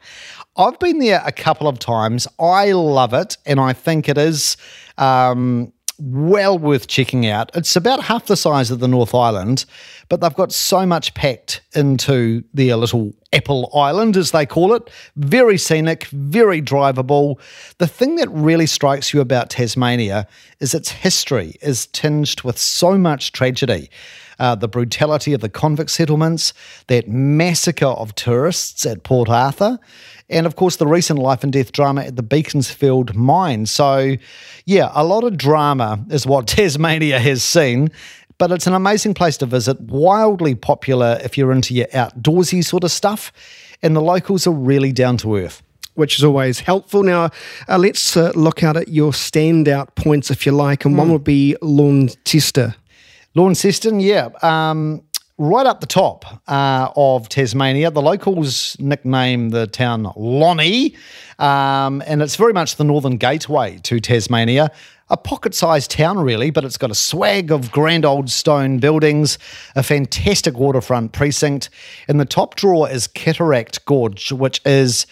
I've 0.56 0.78
been 0.78 0.98
there 1.00 1.22
a 1.24 1.32
couple 1.32 1.68
of 1.68 1.78
times. 1.78 2.26
I 2.38 2.72
love 2.72 3.12
it, 3.12 3.36
and 3.44 3.60
I 3.60 3.74
think 3.74 4.08
it 4.08 4.16
is. 4.16 4.56
Um, 4.96 5.72
well 5.98 6.58
worth 6.58 6.86
checking 6.86 7.26
out. 7.26 7.50
It's 7.54 7.76
about 7.76 8.04
half 8.04 8.26
the 8.26 8.36
size 8.36 8.70
of 8.70 8.80
the 8.80 8.88
North 8.88 9.14
Island, 9.14 9.64
but 10.08 10.20
they've 10.20 10.34
got 10.34 10.52
so 10.52 10.84
much 10.84 11.14
packed 11.14 11.62
into 11.74 12.44
their 12.52 12.76
little 12.76 13.14
Apple 13.32 13.70
Island, 13.74 14.16
as 14.16 14.30
they 14.30 14.46
call 14.46 14.74
it. 14.74 14.90
Very 15.16 15.56
scenic, 15.56 16.04
very 16.06 16.60
drivable. 16.60 17.38
The 17.78 17.86
thing 17.86 18.16
that 18.16 18.28
really 18.30 18.66
strikes 18.66 19.14
you 19.14 19.20
about 19.20 19.50
Tasmania 19.50 20.26
is 20.60 20.74
its 20.74 20.90
history 20.90 21.56
is 21.62 21.86
tinged 21.86 22.42
with 22.42 22.58
so 22.58 22.98
much 22.98 23.32
tragedy. 23.32 23.90
Uh, 24.38 24.54
the 24.54 24.68
brutality 24.68 25.32
of 25.34 25.40
the 25.40 25.48
convict 25.48 25.90
settlements, 25.90 26.52
that 26.88 27.08
massacre 27.08 27.86
of 27.86 28.14
tourists 28.16 28.84
at 28.84 29.04
Port 29.04 29.28
Arthur, 29.28 29.78
and 30.32 30.46
of 30.46 30.56
course 30.56 30.76
the 30.76 30.86
recent 30.86 31.18
life 31.18 31.42
and 31.42 31.52
death 31.52 31.72
drama 31.72 32.02
at 32.02 32.16
the 32.16 32.22
Beaconsfield 32.22 33.14
mine. 33.14 33.66
So, 33.66 34.16
yeah, 34.64 34.90
a 34.94 35.04
lot 35.04 35.24
of 35.24 35.36
drama 35.36 36.04
is 36.10 36.26
what 36.26 36.46
Tasmania 36.48 37.18
has 37.18 37.42
seen. 37.42 37.90
But 38.38 38.50
it's 38.50 38.66
an 38.66 38.74
amazing 38.74 39.14
place 39.14 39.36
to 39.36 39.46
visit, 39.46 39.80
wildly 39.80 40.56
popular 40.56 41.20
if 41.22 41.38
you're 41.38 41.52
into 41.52 41.74
your 41.74 41.86
outdoorsy 41.88 42.64
sort 42.64 42.82
of 42.82 42.90
stuff, 42.90 43.30
and 43.82 43.94
the 43.94 44.00
locals 44.00 44.48
are 44.48 44.52
really 44.52 44.90
down 44.90 45.16
to 45.18 45.36
earth 45.36 45.62
which 45.94 46.18
is 46.18 46.24
always 46.24 46.60
helpful. 46.60 47.02
Now, 47.02 47.30
uh, 47.68 47.78
let's 47.78 48.16
uh, 48.16 48.32
look 48.34 48.62
out 48.62 48.76
at 48.76 48.88
your 48.88 49.12
standout 49.12 49.94
points, 49.94 50.30
if 50.30 50.46
you 50.46 50.52
like, 50.52 50.84
and 50.84 50.94
mm. 50.94 50.98
one 50.98 51.08
hmm. 51.08 51.12
would 51.12 51.24
be 51.24 51.54
Launceston. 51.60 52.74
Launceston, 53.34 54.00
yeah. 54.00 54.30
Um, 54.42 55.02
right 55.42 55.66
up 55.66 55.80
the 55.80 55.86
top 55.88 56.24
uh, 56.48 56.88
of 56.94 57.28
Tasmania. 57.28 57.90
The 57.90 58.00
locals 58.00 58.76
nickname 58.78 59.50
the 59.50 59.66
town 59.66 60.12
Lonnie, 60.14 60.94
um, 61.40 62.00
and 62.06 62.22
it's 62.22 62.36
very 62.36 62.52
much 62.52 62.76
the 62.76 62.84
northern 62.84 63.16
gateway 63.16 63.80
to 63.82 63.98
Tasmania. 63.98 64.70
A 65.10 65.16
pocket 65.16 65.52
sized 65.54 65.90
town, 65.90 66.18
really, 66.20 66.50
but 66.50 66.64
it's 66.64 66.78
got 66.78 66.92
a 66.92 66.94
swag 66.94 67.50
of 67.50 67.72
grand 67.72 68.04
old 68.04 68.30
stone 68.30 68.78
buildings, 68.78 69.36
a 69.74 69.82
fantastic 69.82 70.56
waterfront 70.56 71.10
precinct, 71.10 71.70
and 72.06 72.20
the 72.20 72.24
top 72.24 72.54
draw 72.54 72.84
is 72.84 73.08
Cataract 73.08 73.84
Gorge, 73.84 74.30
which 74.30 74.60
is 74.64 75.06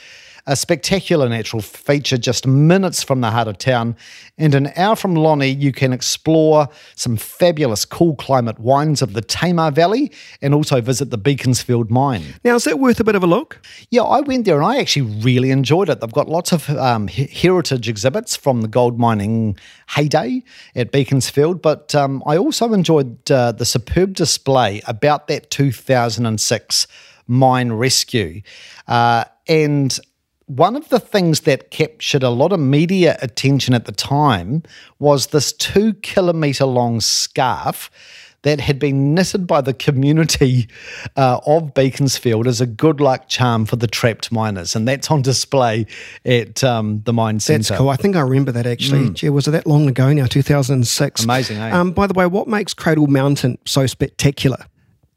a 0.47 0.57
spectacular 0.57 1.29
natural 1.29 1.63
feature 1.63 2.19
just 2.19 2.47
minutes 2.47 3.03
from 3.03 3.21
the 3.21 3.31
heart 3.31 3.49
of 3.49 3.59
town. 3.59 3.97
And 4.39 4.55
an 4.55 4.71
hour 4.77 4.97
from 4.97 5.15
Lonnie, 5.15 5.49
you 5.49 5.73
can 5.73 5.93
explore 5.93 6.69
some 6.97 7.17
fabulous 7.17 7.85
cool 7.85 8.15
climate 8.17 8.59
wines 8.59 9.03
of 9.03 9.13
the 9.13 9.21
Tamar 9.21 9.71
Valley 9.71 10.11
and 10.41 10.55
also 10.55 10.81
visit 10.81 11.11
the 11.11 11.19
Beaconsfield 11.19 11.91
mine. 11.91 12.23
Now, 12.45 12.55
is 12.57 12.65
that 12.65 12.79
worth 12.79 13.01
a 13.01 13.05
bit 13.05 13.15
of 13.15 13.23
a 13.23 13.27
look? 13.27 13.61
Yeah, 13.91 14.03
I 14.03 14.21
went 14.21 14.45
there 14.45 14.57
and 14.57 14.67
I 14.67 14.79
actually 14.79 15.21
really 15.23 15.51
enjoyed 15.51 15.89
it. 15.89 16.01
They've 16.01 16.13
got 16.13 16.29
lots 16.29 16.53
of 16.53 16.69
um, 16.71 17.09
heritage 17.09 17.89
exhibits 17.89 18.37
from 18.37 18.63
the 18.63 18.69
gold 18.69 18.99
mining 18.99 19.59
heyday 19.89 20.43
at 20.75 20.93
Beaconsfield, 20.93 21.63
but 21.63 21.95
um, 21.95 22.23
I 22.27 22.37
also 22.37 22.73
enjoyed 22.73 23.31
uh, 23.31 23.53
the 23.53 23.65
superb 23.65 24.15
display 24.15 24.83
about 24.87 25.27
that 25.29 25.51
2006 25.51 26.87
mine 27.27 27.73
rescue. 27.73 28.43
Uh, 28.89 29.25
and 29.47 29.99
one 30.51 30.75
of 30.75 30.89
the 30.89 30.99
things 30.99 31.41
that 31.43 31.71
captured 31.71 32.25
a 32.25 32.29
lot 32.29 32.53
of 32.53 32.59
media 32.59 33.17
attention 33.23 33.73
at 33.73 33.85
the 33.85 33.93
time 33.93 34.65
was 34.99 35.29
this 35.29 35.53
two 35.53 35.95
kilometre 35.95 36.65
long 36.65 37.01
scarf 37.01 37.89
that 38.43 38.59
had 38.59 38.79
been 38.79 39.15
knitted 39.15 39.47
by 39.47 39.61
the 39.61 39.73
community 39.73 40.69
uh, 41.17 41.39
of 41.47 41.73
Beaconsfield 41.73 42.49
as 42.49 42.61
a 42.61 42.67
good 42.67 43.01
luck 43.01 43.29
charm 43.29 43.65
for 43.65 43.77
the 43.77 43.87
trapped 43.87 44.33
miners. 44.33 44.75
And 44.75 44.89
that's 44.89 45.09
on 45.11 45.23
display 45.23 45.87
at 46.25 46.65
um, 46.65 47.03
the 47.05 47.13
mine 47.13 47.39
centre. 47.39 47.69
That's 47.69 47.79
cool. 47.79 47.91
I 47.91 47.97
think 47.97 48.17
I 48.17 48.23
remember 48.23 48.51
that 48.51 48.67
actually. 48.67 49.11
Mm. 49.11 49.15
Gee, 49.15 49.29
was 49.29 49.47
it 49.47 49.53
that 49.53 49.69
long 49.69 49.89
ago 49.89 50.13
now, 50.13 50.27
2006? 50.27 51.23
Amazing, 51.23 51.59
eh? 51.59 51.71
Um, 51.71 51.93
by 51.93 52.09
the 52.09 52.15
way, 52.15 52.27
what 52.27 52.49
makes 52.49 52.75
Cradle 52.75 53.07
Mountain 53.07 53.59
so 53.67 53.87
spectacular? 53.87 54.65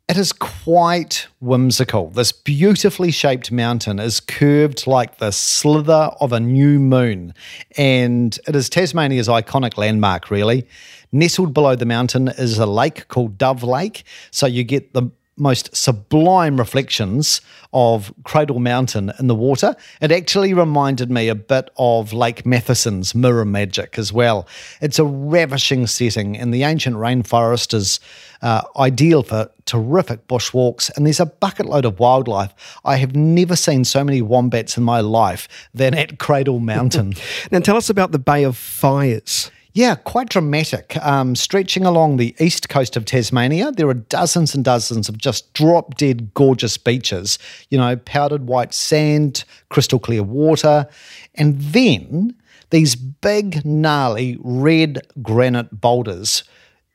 It 0.10 0.18
is 0.18 0.34
quite 0.34 1.28
whimsical. 1.40 2.10
This 2.10 2.34
beautifully 2.34 3.10
shaped 3.10 3.54
mountain 3.54 4.00
is 4.00 4.20
curved 4.20 4.86
like 4.86 5.20
the 5.20 5.32
slither 5.32 6.12
of 6.20 6.34
a 6.34 6.42
new 6.42 6.78
moon, 6.78 7.34
and 7.78 8.38
it 8.46 8.54
is 8.54 8.68
Tasmania's 8.68 9.30
iconic 9.30 9.78
landmark, 9.78 10.30
really. 10.30 10.68
Nestled 11.14 11.54
below 11.54 11.78
the 11.78 11.86
mountain 11.86 12.28
is 12.28 12.58
a 12.58 12.66
lake 12.66 13.08
called 13.08 13.38
Dove 13.38 13.64
Lake, 13.64 14.04
so 14.30 14.46
you 14.46 14.66
get 14.66 14.94
the 14.94 15.10
most 15.38 15.76
sublime 15.76 16.58
reflections 16.58 17.42
of 17.74 18.14
Cradle 18.24 18.60
Mountain 18.60 19.12
in 19.20 19.28
the 19.28 19.36
water. 19.36 19.76
It 20.00 20.12
actually 20.12 20.54
reminded 20.54 21.10
me 21.10 21.28
a 21.28 21.36
bit 21.36 21.70
of 21.78 22.14
Lake 22.14 22.46
Matheson's 22.46 23.16
Mirror 23.16 23.46
Magic 23.46 23.98
as 23.98 24.14
well. 24.14 24.48
It's 24.82 25.00
a 25.00 25.06
ravishing 25.06 25.88
setting, 25.88 26.38
and 26.38 26.54
the 26.54 26.64
ancient 26.64 26.96
rainforest 26.98 27.74
is 27.74 28.00
uh, 28.42 28.62
ideal 28.78 29.24
for 29.24 29.50
terrific 29.66 30.28
bushwalks, 30.28 30.96
and 30.96 31.06
there's 31.06 31.20
a 31.20 31.26
bucket 31.26 31.66
load 31.66 31.86
of 31.86 32.00
wildlife. 32.00 32.54
I 32.86 32.98
have 32.98 33.16
never 33.16 33.56
seen 33.56 33.86
so 33.86 34.04
many 34.04 34.22
wombats 34.22 34.78
in 34.78 34.84
my 34.84 35.00
life 35.00 35.48
than 35.74 35.94
at 35.96 36.20
Cradle 36.20 36.60
Mountain. 36.60 37.14
now, 37.52 37.60
tell 37.60 37.78
us 37.78 37.90
about 37.90 38.12
the 38.12 38.20
Bay 38.20 38.44
of 38.44 38.56
Fires. 38.58 39.50
Yeah, 39.76 39.96
quite 39.96 40.30
dramatic. 40.30 40.96
Um, 41.04 41.36
stretching 41.36 41.84
along 41.84 42.18
the 42.18 42.36
east 42.40 42.70
coast 42.70 42.96
of 42.96 43.06
Tasmania, 43.06 43.72
there 43.72 43.90
are 43.90 43.96
dozens 43.96 44.54
and 44.54 44.64
dozens 44.64 45.10
of 45.10 45.18
just 45.18 45.52
drop 45.54 45.96
dead 45.96 46.32
gorgeous 46.36 46.78
beaches. 46.78 47.40
You 47.72 47.80
know, 47.80 47.96
powdered 47.96 48.46
white 48.46 48.76
sand, 48.76 49.46
crystal 49.70 49.98
clear 49.98 50.22
water, 50.22 50.88
and 51.34 51.60
then 51.60 52.36
these 52.70 52.96
big, 52.96 53.66
gnarly 53.66 54.38
red 54.42 55.08
granite 55.24 55.82
boulders 55.82 56.44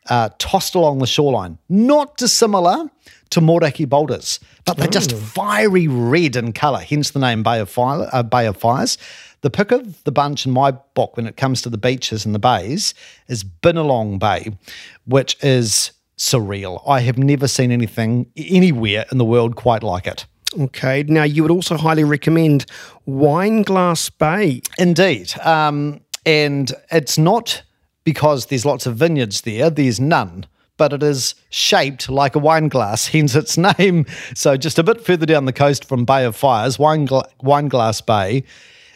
uh, 0.08 0.30
tossed 0.38 0.76
along 0.76 1.00
the 1.00 1.06
shoreline. 1.06 1.58
Not 1.68 2.16
dissimilar 2.16 2.90
to 3.30 3.40
Moeraki 3.40 3.84
boulders, 3.84 4.40
but 4.64 4.76
they're 4.76 4.86
just 4.86 5.12
oh. 5.12 5.16
fiery 5.16 5.86
red 5.88 6.36
in 6.36 6.52
colour, 6.52 6.80
hence 6.80 7.10
the 7.10 7.18
name 7.18 7.42
Bay 7.42 7.58
of, 7.58 7.68
Fire, 7.68 8.08
uh, 8.12 8.22
Bay 8.22 8.46
of 8.46 8.56
Fires. 8.56 8.98
The 9.40 9.50
pick 9.50 9.70
of 9.70 10.02
the 10.04 10.12
bunch 10.12 10.46
in 10.46 10.52
my 10.52 10.72
book 10.72 11.16
when 11.16 11.26
it 11.26 11.36
comes 11.36 11.62
to 11.62 11.70
the 11.70 11.78
beaches 11.78 12.26
and 12.26 12.34
the 12.34 12.40
bays 12.40 12.92
is 13.28 13.44
Binalong 13.44 14.18
Bay, 14.18 14.56
which 15.04 15.36
is 15.42 15.92
surreal. 16.18 16.82
I 16.86 17.00
have 17.00 17.16
never 17.18 17.46
seen 17.46 17.70
anything 17.70 18.26
anywhere 18.36 19.04
in 19.12 19.18
the 19.18 19.24
world 19.24 19.54
quite 19.54 19.82
like 19.82 20.06
it. 20.06 20.26
Okay. 20.58 21.04
Now, 21.04 21.22
you 21.22 21.42
would 21.42 21.52
also 21.52 21.76
highly 21.76 22.04
recommend 22.04 22.66
Wineglass 23.06 24.10
Bay. 24.10 24.62
Indeed. 24.78 25.38
Um, 25.40 26.00
and 26.26 26.72
it's 26.90 27.16
not 27.16 27.62
because 28.04 28.46
there's 28.46 28.64
lots 28.64 28.86
of 28.86 28.96
vineyards 28.96 29.42
there, 29.42 29.70
there's 29.70 30.00
none. 30.00 30.46
But 30.78 30.92
it 30.92 31.02
is 31.02 31.34
shaped 31.50 32.08
like 32.08 32.34
a 32.34 32.38
wine 32.38 32.68
glass, 32.68 33.06
hence 33.08 33.34
its 33.34 33.56
name. 33.56 34.06
So, 34.34 34.56
just 34.56 34.78
a 34.78 34.82
bit 34.82 35.00
further 35.00 35.26
down 35.26 35.44
the 35.44 35.52
coast 35.52 35.84
from 35.84 36.04
Bay 36.04 36.24
of 36.24 36.34
Fires, 36.34 36.78
Wine, 36.78 37.04
Glass 37.06 38.00
Bay 38.00 38.44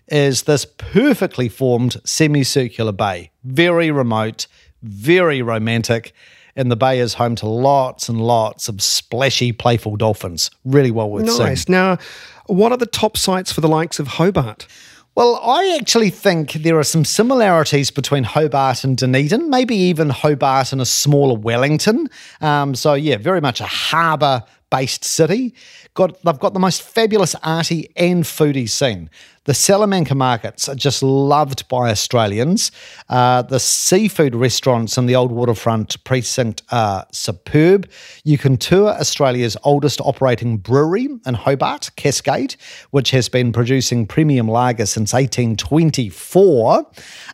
is 0.08 0.42
this 0.42 0.64
perfectly 0.64 1.48
formed 1.48 1.96
semicircular 2.04 2.92
bay, 2.92 3.30
very 3.44 3.90
remote, 3.90 4.46
very 4.82 5.42
romantic. 5.42 6.12
And 6.54 6.70
the 6.70 6.76
bay 6.76 6.98
is 6.98 7.14
home 7.14 7.34
to 7.36 7.46
lots 7.46 8.10
and 8.10 8.20
lots 8.20 8.68
of 8.68 8.82
splashy, 8.82 9.52
playful 9.52 9.96
dolphins. 9.96 10.50
Really 10.66 10.90
well 10.90 11.10
worth 11.10 11.24
nice. 11.24 11.36
seeing. 11.36 11.48
Nice. 11.48 11.68
Now, 11.68 11.98
what 12.46 12.72
are 12.72 12.78
the 12.78 12.84
top 12.84 13.16
sites 13.16 13.50
for 13.50 13.62
the 13.62 13.68
likes 13.68 13.98
of 13.98 14.06
Hobart? 14.06 14.66
Well, 15.14 15.40
I 15.42 15.76
actually 15.78 16.10
think 16.10 16.52
there 16.52 16.78
are 16.78 16.84
some 16.84 17.04
similarities 17.04 17.90
between 17.90 18.24
Hobart 18.24 18.82
and 18.82 18.96
Dunedin, 18.96 19.50
maybe 19.50 19.76
even 19.76 20.08
Hobart 20.08 20.72
and 20.72 20.80
a 20.80 20.86
smaller 20.86 21.38
Wellington. 21.38 22.08
Um, 22.40 22.74
so, 22.74 22.94
yeah, 22.94 23.18
very 23.18 23.40
much 23.40 23.60
a 23.60 23.66
harbour 23.66 24.42
based 24.70 25.04
city. 25.04 25.54
Got, 25.92 26.22
they've 26.22 26.38
got 26.38 26.54
the 26.54 26.60
most 26.60 26.80
fabulous 26.82 27.34
arty 27.42 27.92
and 27.94 28.24
foodie 28.24 28.68
scene. 28.68 29.10
The 29.44 29.54
Salamanca 29.54 30.14
markets 30.14 30.68
are 30.68 30.76
just 30.76 31.02
loved 31.02 31.66
by 31.66 31.90
Australians. 31.90 32.70
Uh, 33.08 33.42
the 33.42 33.58
seafood 33.58 34.36
restaurants 34.36 34.96
in 34.96 35.06
the 35.06 35.16
Old 35.16 35.32
Waterfront 35.32 36.04
precinct 36.04 36.62
are 36.70 37.04
superb. 37.10 37.90
You 38.22 38.38
can 38.38 38.56
tour 38.56 38.90
Australia's 38.90 39.56
oldest 39.64 40.00
operating 40.00 40.58
brewery 40.58 41.08
in 41.26 41.34
Hobart, 41.34 41.90
Cascade, 41.96 42.54
which 42.92 43.10
has 43.10 43.28
been 43.28 43.50
producing 43.50 44.06
premium 44.06 44.46
lager 44.46 44.86
since 44.86 45.12
1824. 45.12 46.86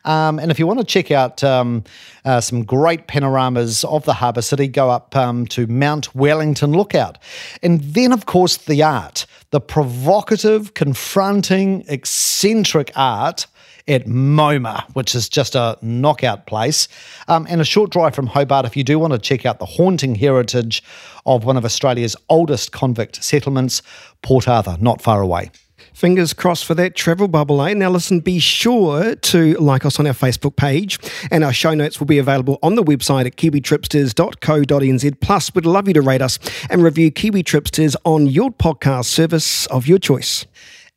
Um, 0.07 0.39
and 0.39 0.51
if 0.51 0.59
you 0.59 0.67
want 0.67 0.79
to 0.79 0.87
check 0.87 1.11
out 1.11 1.45
um, 1.45 1.85
uh, 2.25 2.41
some 2.41 2.65
great 2.65 3.07
panoramas 3.07 3.85
of 3.85 4.07
the 4.07 4.15
harbour 4.15 4.41
city, 4.41 4.67
go 4.67 4.89
up 4.89 5.15
um, 5.15 5.45
to 5.49 5.67
Mount 5.67 6.15
Wellington 6.15 6.73
Lookout. 6.73 7.19
And 7.63 7.83
then, 7.83 8.13
of 8.13 8.25
course, 8.25 8.57
the 8.57 8.83
art 8.83 9.27
the 9.51 9.61
provocative, 9.61 10.75
confronting, 10.75 11.83
eccentric 11.99 12.93
art 12.95 13.47
at 13.89 14.07
MONA, 14.07 14.85
which 14.93 15.15
is 15.15 15.29
just 15.29 15.55
a 15.55 15.77
knockout 15.83 16.47
place. 16.47 16.87
Um, 17.27 17.47
and 17.49 17.61
a 17.61 17.65
short 17.65 17.91
drive 17.91 18.15
from 18.15 18.29
Hobart 18.29 18.67
if 18.67 18.77
you 18.77 18.85
do 18.85 18.99
want 18.99 19.15
to 19.15 19.19
check 19.19 19.45
out 19.45 19.59
the 19.59 19.67
haunting 19.67 20.15
heritage 20.15 20.83
of 21.27 21.45
one 21.45 21.57
of 21.57 21.65
Australia's 21.65 22.15
oldest 22.29 22.71
convict 22.71 23.25
settlements, 23.25 23.83
Port 24.23 24.47
Arthur, 24.47 24.77
not 24.81 25.01
far 25.01 25.21
away. 25.21 25.51
Fingers 25.95 26.33
crossed 26.33 26.65
for 26.65 26.75
that 26.77 26.95
travel 26.95 27.27
bubble, 27.27 27.61
eh? 27.63 27.75
Now, 27.75 27.91
listen, 27.91 28.21
be 28.21 28.39
sure 28.39 29.17
to 29.17 29.55
like 29.55 29.85
us 29.85 29.99
on 29.99 30.07
our 30.07 30.13
Facebook 30.13 30.55
page, 30.55 30.97
and 31.33 31.43
our 31.43 31.53
show 31.53 31.75
notes 31.75 31.99
will 31.99 32.07
be 32.07 32.19
available 32.19 32.61
on 32.63 32.77
the 32.77 32.85
website 32.85 33.27
at 33.27 33.35
kiwitripsters.co.nz. 33.35 35.21
Plus, 35.21 35.55
we'd 35.57 35.67
love 35.67 35.89
you 35.89 35.95
to 35.95 36.03
rate 36.03 36.23
us 36.23 36.39
and 36.71 36.85
review 36.85 37.11
Kiwi 37.11 37.43
Tripsters 37.43 37.97
on 38.05 38.27
your 38.27 38.51
podcast 38.51 39.07
service 39.07 39.67
of 39.67 39.89
your 39.89 39.99
choice. 39.99 40.47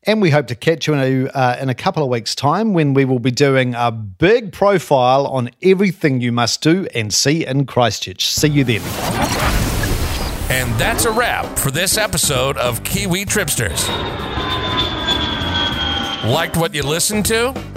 And 0.04 0.20
we 0.20 0.30
hope 0.30 0.48
to 0.48 0.56
catch 0.56 0.88
you 0.88 0.94
in 0.94 1.28
a, 1.28 1.30
uh, 1.30 1.56
in 1.60 1.68
a 1.68 1.76
couple 1.76 2.02
of 2.02 2.08
weeks' 2.08 2.34
time 2.34 2.72
when 2.74 2.92
we 2.92 3.04
will 3.04 3.20
be 3.20 3.30
doing 3.30 3.76
a 3.76 3.92
big 3.92 4.52
profile 4.52 5.28
on 5.28 5.50
everything 5.62 6.20
you 6.20 6.32
must 6.32 6.60
do 6.60 6.88
and 6.92 7.14
see 7.14 7.46
in 7.46 7.66
Christchurch. 7.66 8.26
See 8.26 8.48
you 8.48 8.64
then. 8.64 8.80
And 10.50 10.74
that's 10.78 11.04
a 11.04 11.12
wrap 11.12 11.56
for 11.56 11.70
this 11.70 11.96
episode 11.96 12.56
of 12.56 12.82
Kiwi 12.82 13.26
Tripsters. 13.26 13.86
Liked 16.28 16.56
what 16.56 16.74
you 16.74 16.82
listened 16.82 17.24
to? 17.26 17.71